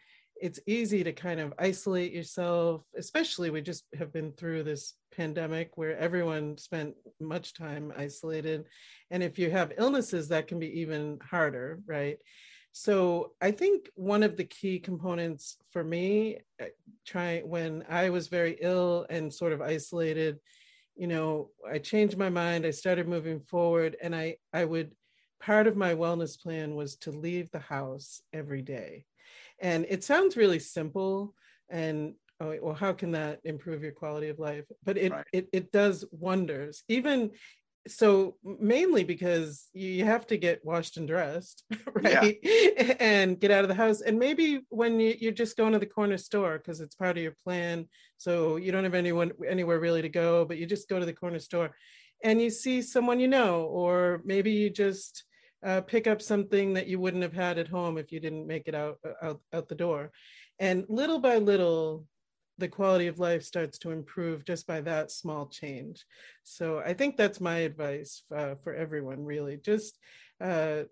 [0.43, 5.70] it's easy to kind of isolate yourself, especially we just have been through this pandemic
[5.76, 8.64] where everyone spent much time isolated.
[9.12, 12.18] And if you have illnesses, that can be even harder, right?
[12.72, 16.70] So I think one of the key components for me, eh,
[17.07, 20.40] try when I was very ill and sort of isolated,
[20.97, 22.66] you know, I changed my mind.
[22.66, 24.93] I started moving forward, and I I would
[25.40, 29.05] part of my wellness plan was to leave the house every day
[29.63, 31.35] and it sounds really simple
[31.71, 34.65] and oh, well, how can that improve your quality of life?
[34.85, 35.25] But it, right.
[35.33, 36.83] it, it does wonders.
[36.89, 37.31] Even
[37.89, 42.95] so mainly because you have to get washed and dressed right yeah.
[43.01, 45.87] and get out of the house and maybe when you, you're just going to the
[45.87, 47.89] corner store because it's part of your plan
[48.19, 51.13] so you don't have anyone anywhere really to go but you just go to the
[51.13, 51.71] corner store
[52.23, 55.25] and you see someone you know or maybe you just
[55.65, 58.67] uh, pick up something that you wouldn't have had at home if you didn't make
[58.67, 60.11] it out, uh, out out the door.
[60.59, 62.07] And little by little
[62.59, 66.05] the quality of life starts to improve just by that small change.
[66.45, 69.57] So i think that's my advice uh, for everyone really.
[69.57, 69.99] Just
[70.41, 70.83] uh,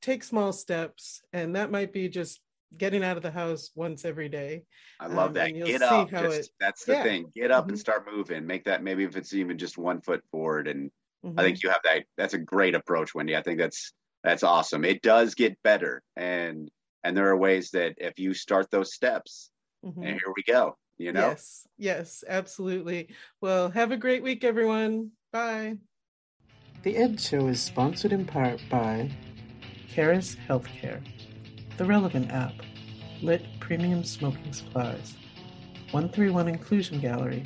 [0.00, 2.40] take small steps and that might be just
[2.76, 4.62] getting out of the house once every day
[5.00, 5.52] i love um, that.
[5.52, 6.08] get up.
[6.08, 7.02] just, it, that's the yeah.
[7.02, 7.26] thing.
[7.34, 7.70] Get up mm-hmm.
[7.70, 8.46] and start moving.
[8.46, 10.90] Make that maybe if it's even just one foot forward and
[11.24, 11.38] mm-hmm.
[11.38, 13.36] i think you have that that's a great approach wendy.
[13.36, 14.84] I think that's that's awesome.
[14.84, 16.70] It does get better, and
[17.02, 19.50] and there are ways that if you start those steps,
[19.84, 20.02] mm-hmm.
[20.02, 20.76] and here we go.
[20.98, 21.28] You know.
[21.28, 21.66] Yes.
[21.78, 22.24] Yes.
[22.28, 23.08] Absolutely.
[23.40, 25.12] Well, have a great week, everyone.
[25.32, 25.78] Bye.
[26.82, 29.10] The Edge Show is sponsored in part by
[29.88, 31.02] Caris Healthcare,
[31.76, 32.54] the Relevant app,
[33.22, 35.16] Lit Premium Smoking Supplies,
[35.90, 37.44] 131 Inclusion Gallery,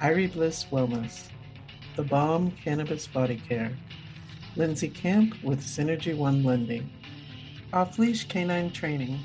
[0.00, 1.28] Irie Bliss Wellness,
[1.96, 3.76] The Balm Cannabis Body Care,
[4.56, 6.90] Lindsay Camp with Synergy One Lending,
[7.74, 9.18] Off Leash Canine Training,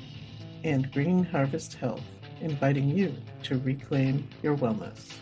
[0.62, 2.02] and Green Harvest Health,
[2.42, 3.14] inviting you
[3.44, 5.14] to reclaim your wellness.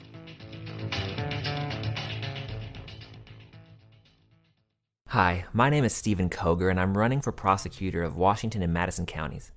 [5.07, 9.07] Hi, my name is Stephen Koger, and I'm running for prosecutor of Washington and Madison
[9.07, 9.53] counties.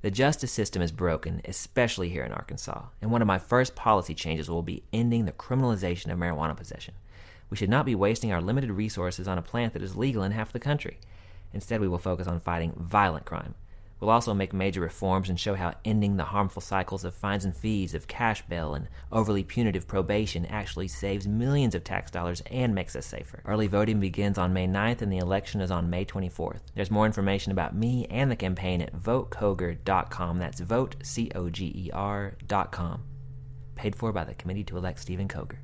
[0.00, 4.14] The justice system is broken, especially here in Arkansas, and one of my first policy
[4.14, 6.94] changes will be ending the criminalization of marijuana possession.
[7.50, 10.32] We should not be wasting our limited resources on a plant that is legal in
[10.32, 10.98] half the country.
[11.52, 13.54] Instead, we will focus on fighting violent crime.
[14.00, 17.56] We'll also make major reforms and show how ending the harmful cycles of fines and
[17.56, 22.74] fees, of cash bail, and overly punitive probation actually saves millions of tax dollars and
[22.74, 23.42] makes us safer.
[23.44, 26.60] Early voting begins on May 9th and the election is on May 24th.
[26.76, 30.38] There's more information about me and the campaign at votekoger.com.
[30.38, 30.94] That's vote.
[33.74, 35.58] Paid for by the Committee to Elect Stephen Koger.